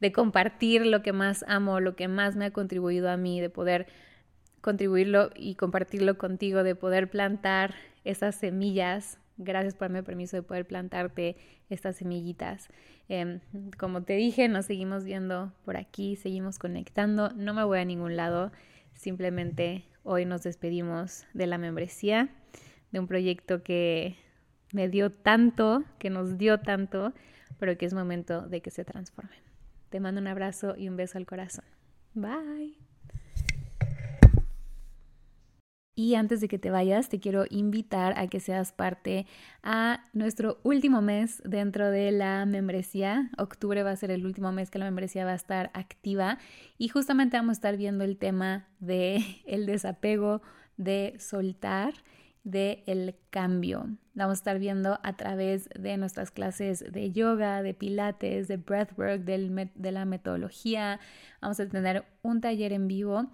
de 0.00 0.12
compartir 0.12 0.86
lo 0.86 1.02
que 1.02 1.12
más 1.12 1.44
amo, 1.48 1.80
lo 1.80 1.96
que 1.96 2.08
más 2.08 2.36
me 2.36 2.46
ha 2.46 2.50
contribuido 2.50 3.10
a 3.10 3.18
mí, 3.18 3.40
de 3.40 3.50
poder 3.50 3.86
contribuirlo 4.62 5.30
y 5.34 5.54
compartirlo 5.56 6.16
contigo, 6.16 6.62
de 6.62 6.74
poder 6.74 7.10
plantar 7.10 7.74
esas 8.04 8.36
semillas 8.36 9.18
Gracias 9.38 9.74
por 9.74 9.88
darme 9.88 10.02
permiso 10.02 10.36
de 10.36 10.42
poder 10.42 10.66
plantarte 10.66 11.36
estas 11.68 11.96
semillitas. 11.96 12.68
Em, 13.08 13.40
como 13.78 14.02
te 14.02 14.14
dije, 14.14 14.48
nos 14.48 14.66
seguimos 14.66 15.04
viendo 15.04 15.52
por 15.64 15.76
aquí, 15.76 16.16
seguimos 16.16 16.58
conectando. 16.58 17.30
No 17.30 17.52
me 17.52 17.64
voy 17.64 17.78
a 17.78 17.84
ningún 17.84 18.16
lado. 18.16 18.50
Simplemente 18.94 19.84
hoy 20.04 20.24
nos 20.24 20.42
despedimos 20.42 21.26
de 21.34 21.46
la 21.46 21.58
membresía, 21.58 22.30
de 22.92 23.00
un 23.00 23.06
proyecto 23.06 23.62
que 23.62 24.16
me 24.72 24.88
dio 24.88 25.10
tanto, 25.10 25.84
que 25.98 26.08
nos 26.08 26.38
dio 26.38 26.60
tanto, 26.60 27.12
pero 27.58 27.76
que 27.76 27.86
es 27.86 27.92
momento 27.92 28.42
de 28.42 28.62
que 28.62 28.70
se 28.70 28.84
transformen. 28.84 29.38
Te 29.90 30.00
mando 30.00 30.20
un 30.20 30.28
abrazo 30.28 30.74
y 30.76 30.88
un 30.88 30.96
beso 30.96 31.18
al 31.18 31.26
corazón. 31.26 31.64
Bye. 32.14 32.85
Y 35.98 36.14
antes 36.14 36.42
de 36.42 36.48
que 36.48 36.58
te 36.58 36.70
vayas, 36.70 37.08
te 37.08 37.20
quiero 37.20 37.46
invitar 37.48 38.18
a 38.18 38.26
que 38.26 38.38
seas 38.38 38.70
parte 38.70 39.26
a 39.62 40.04
nuestro 40.12 40.60
último 40.62 41.00
mes 41.00 41.42
dentro 41.42 41.90
de 41.90 42.12
la 42.12 42.44
membresía. 42.44 43.30
Octubre 43.38 43.82
va 43.82 43.92
a 43.92 43.96
ser 43.96 44.10
el 44.10 44.26
último 44.26 44.52
mes 44.52 44.70
que 44.70 44.78
la 44.78 44.84
membresía 44.84 45.24
va 45.24 45.32
a 45.32 45.36
estar 45.36 45.70
activa 45.72 46.36
y 46.76 46.88
justamente 46.88 47.38
vamos 47.38 47.52
a 47.52 47.60
estar 47.60 47.76
viendo 47.78 48.04
el 48.04 48.18
tema 48.18 48.68
de 48.78 49.24
el 49.46 49.64
desapego, 49.64 50.42
de 50.76 51.16
soltar, 51.18 51.94
de 52.44 52.84
el 52.86 53.14
cambio. 53.30 53.88
Vamos 54.12 54.32
a 54.32 54.40
estar 54.40 54.58
viendo 54.58 55.00
a 55.02 55.16
través 55.16 55.70
de 55.78 55.96
nuestras 55.96 56.30
clases 56.30 56.84
de 56.92 57.10
yoga, 57.10 57.62
de 57.62 57.72
pilates, 57.72 58.48
de 58.48 58.58
breathwork, 58.58 59.22
de 59.22 59.92
la 59.92 60.04
metodología. 60.04 61.00
Vamos 61.40 61.58
a 61.58 61.66
tener 61.66 62.04
un 62.20 62.42
taller 62.42 62.74
en 62.74 62.86
vivo 62.86 63.30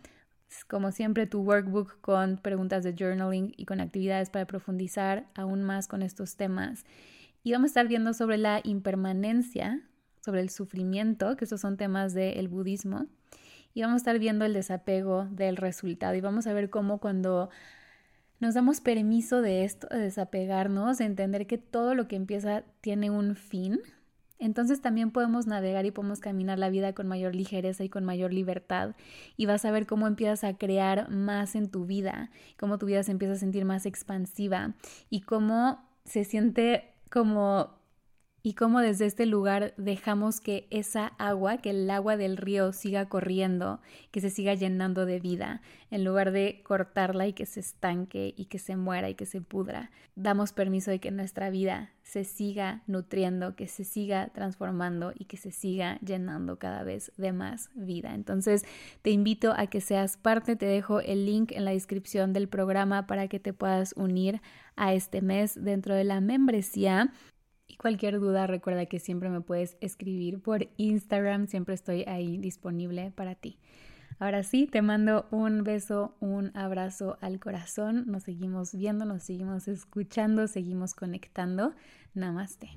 como 0.69 0.93
siempre, 0.93 1.27
tu 1.27 1.41
workbook 1.41 2.01
con 2.01 2.39
preguntas 2.39 2.85
de 2.85 2.95
journaling 2.99 3.55
y 3.57 3.65
con 3.65 3.81
actividades 3.81 4.31
para 4.31 4.47
profundizar 4.47 5.27
aún 5.35 5.63
más 5.63 5.89
con 5.89 6.03
estos 6.03 6.37
temas. 6.37 6.85
Y 7.43 7.53
vamos 7.53 7.67
a 7.67 7.73
estar 7.73 7.89
viendo 7.89 8.15
sobre 8.15 8.39
la 8.39 8.61
impermanencia, 8.63 9.83
sobre 10.21 10.41
el 10.41 10.51
sufrimiento, 10.51 11.37
que 11.37 11.45
esos 11.45 11.61
son 11.61 11.77
temas 11.77 12.15
del 12.15 12.49
budismo. 12.49 13.07
Y 13.75 13.83
vamos 13.83 13.95
a 13.95 13.97
estar 13.99 14.19
viendo 14.19 14.45
el 14.45 14.53
desapego 14.53 15.27
del 15.31 15.57
resultado. 15.57 16.15
Y 16.15 16.21
vamos 16.21 16.47
a 16.47 16.53
ver 16.53 16.71
cómo 16.71 16.99
cuando 16.99 17.51
nos 18.39 18.55
damos 18.55 18.81
permiso 18.81 19.41
de 19.41 19.65
esto, 19.65 19.87
de 19.89 20.01
desapegarnos, 20.01 20.99
de 20.99 21.05
entender 21.05 21.47
que 21.47 21.59
todo 21.59 21.95
lo 21.95 22.09
que 22.09 22.17
empieza 22.17 22.65
tiene 22.81 23.11
un 23.11 23.37
fin, 23.37 23.81
entonces 24.39 24.81
también 24.81 25.11
podemos 25.11 25.47
navegar 25.47 25.87
y 25.87 25.91
podemos 25.91 26.21
caminar 26.21 26.59
la 26.59 26.71
vida 26.71 26.95
con 26.95 27.07
mayor 27.07 27.35
ligereza 27.35 27.85
y 27.85 27.89
con 27.89 28.05
mayor 28.05 28.33
libertad 28.33 28.95
y 29.37 29.47
vas 29.47 29.65
a 29.65 29.71
ver 29.71 29.87
cómo 29.87 30.07
empiezas 30.07 30.45
a 30.45 30.57
crear 30.57 31.11
más 31.11 31.55
en 31.55 31.71
tu 31.71 31.87
vida, 31.87 32.31
cómo 32.59 32.79
tu 32.79 32.87
vida 32.87 33.03
se 33.03 33.13
empieza 33.13 33.35
a 33.35 33.39
sentir 33.39 33.65
más 33.65 33.87
expansiva 33.87 34.75
y 35.11 35.21
cómo 35.21 35.89
se 36.05 36.25
siente 36.25 36.95
como 37.11 37.82
y 38.43 38.55
cómo 38.55 38.81
desde 38.81 39.07
este 39.07 39.25
lugar 39.25 39.73
dejamos 39.77 40.41
que 40.41 40.67
esa 40.71 41.09
agua, 41.19 41.59
que 41.59 41.71
el 41.71 41.89
agua 41.91 42.17
del 42.17 42.37
río 42.37 42.73
siga 42.73 43.09
corriendo, 43.09 43.81
que 44.11 44.21
se 44.21 44.31
siga 44.31 44.55
llenando 44.55 45.07
de 45.07 45.21
vida, 45.21 45.63
en 45.91 46.05
lugar 46.05 46.33
de 46.33 46.61
cortarla 46.65 47.27
y 47.29 47.35
que 47.35 47.47
se 47.47 47.61
estanque 47.61 48.35
y 48.37 48.47
que 48.47 48.59
se 48.59 48.77
muera 48.77 49.09
y 49.11 49.15
que 49.15 49.27
se 49.27 49.41
pudra. 49.41 49.91
Damos 50.17 50.53
permiso 50.53 50.91
de 50.91 50.99
que 50.99 51.11
nuestra 51.11 51.51
vida 51.51 51.91
se 52.03 52.25
siga 52.25 52.83
nutriendo, 52.87 53.55
que 53.55 53.69
se 53.69 53.85
siga 53.85 54.29
transformando 54.35 55.13
y 55.17 55.27
que 55.27 55.37
se 55.37 55.53
siga 55.53 55.99
llenando 56.01 56.59
cada 56.59 56.83
vez 56.83 57.13
de 57.17 57.33
más 57.33 57.71
vida. 57.75 58.13
Entonces 58.15 58.65
te 59.03 59.11
invito 59.11 59.55
a 59.57 59.69
que 59.69 59.81
seas 59.81 60.17
parte, 60.17 60.57
te 60.57 60.67
dejo 60.67 61.01
el 61.01 61.27
link 61.27 61.53
en 61.53 61.65
la 61.65 61.71
descripción 61.71 62.33
del 62.33 62.49
programa 62.49 63.07
para 63.07 63.29
que 63.29 63.39
te 63.39 63.53
puedas 63.53 63.95
unir 63.97 64.43
a 64.75 64.95
este 64.95 65.21
mes 65.21 65.63
dentro 65.63 65.95
de 65.95 66.05
la 66.05 66.21
membresía 66.21 67.13
y 67.67 67.77
cualquier 67.77 68.21
duda, 68.21 68.47
recuerda 68.47 68.87
que 68.87 68.99
siempre 68.99 69.31
me 69.31 69.41
puedes 69.41 69.77
escribir 69.81 70.41
por 70.41 70.69
Instagram, 70.77 71.47
siempre 71.47 71.75
estoy 71.75 72.03
ahí 72.03 72.39
disponible 72.39 73.13
para 73.15 73.35
ti. 73.35 73.59
Ahora 74.19 74.43
sí, 74.43 74.67
te 74.67 74.83
mando 74.83 75.27
un 75.31 75.65
beso, 75.65 76.15
un 76.21 76.57
abrazo 76.57 77.19
al 77.21 77.41
corazón. 77.41 78.05
Nos 78.07 78.25
seguimos 78.25 78.73
viendo, 78.73 79.05
nos 79.05 79.25
seguimos 79.25 79.67
escuchando, 79.69 80.47
seguimos 80.47 80.95
conectando. 80.95 81.75
Namaste. 82.15 82.71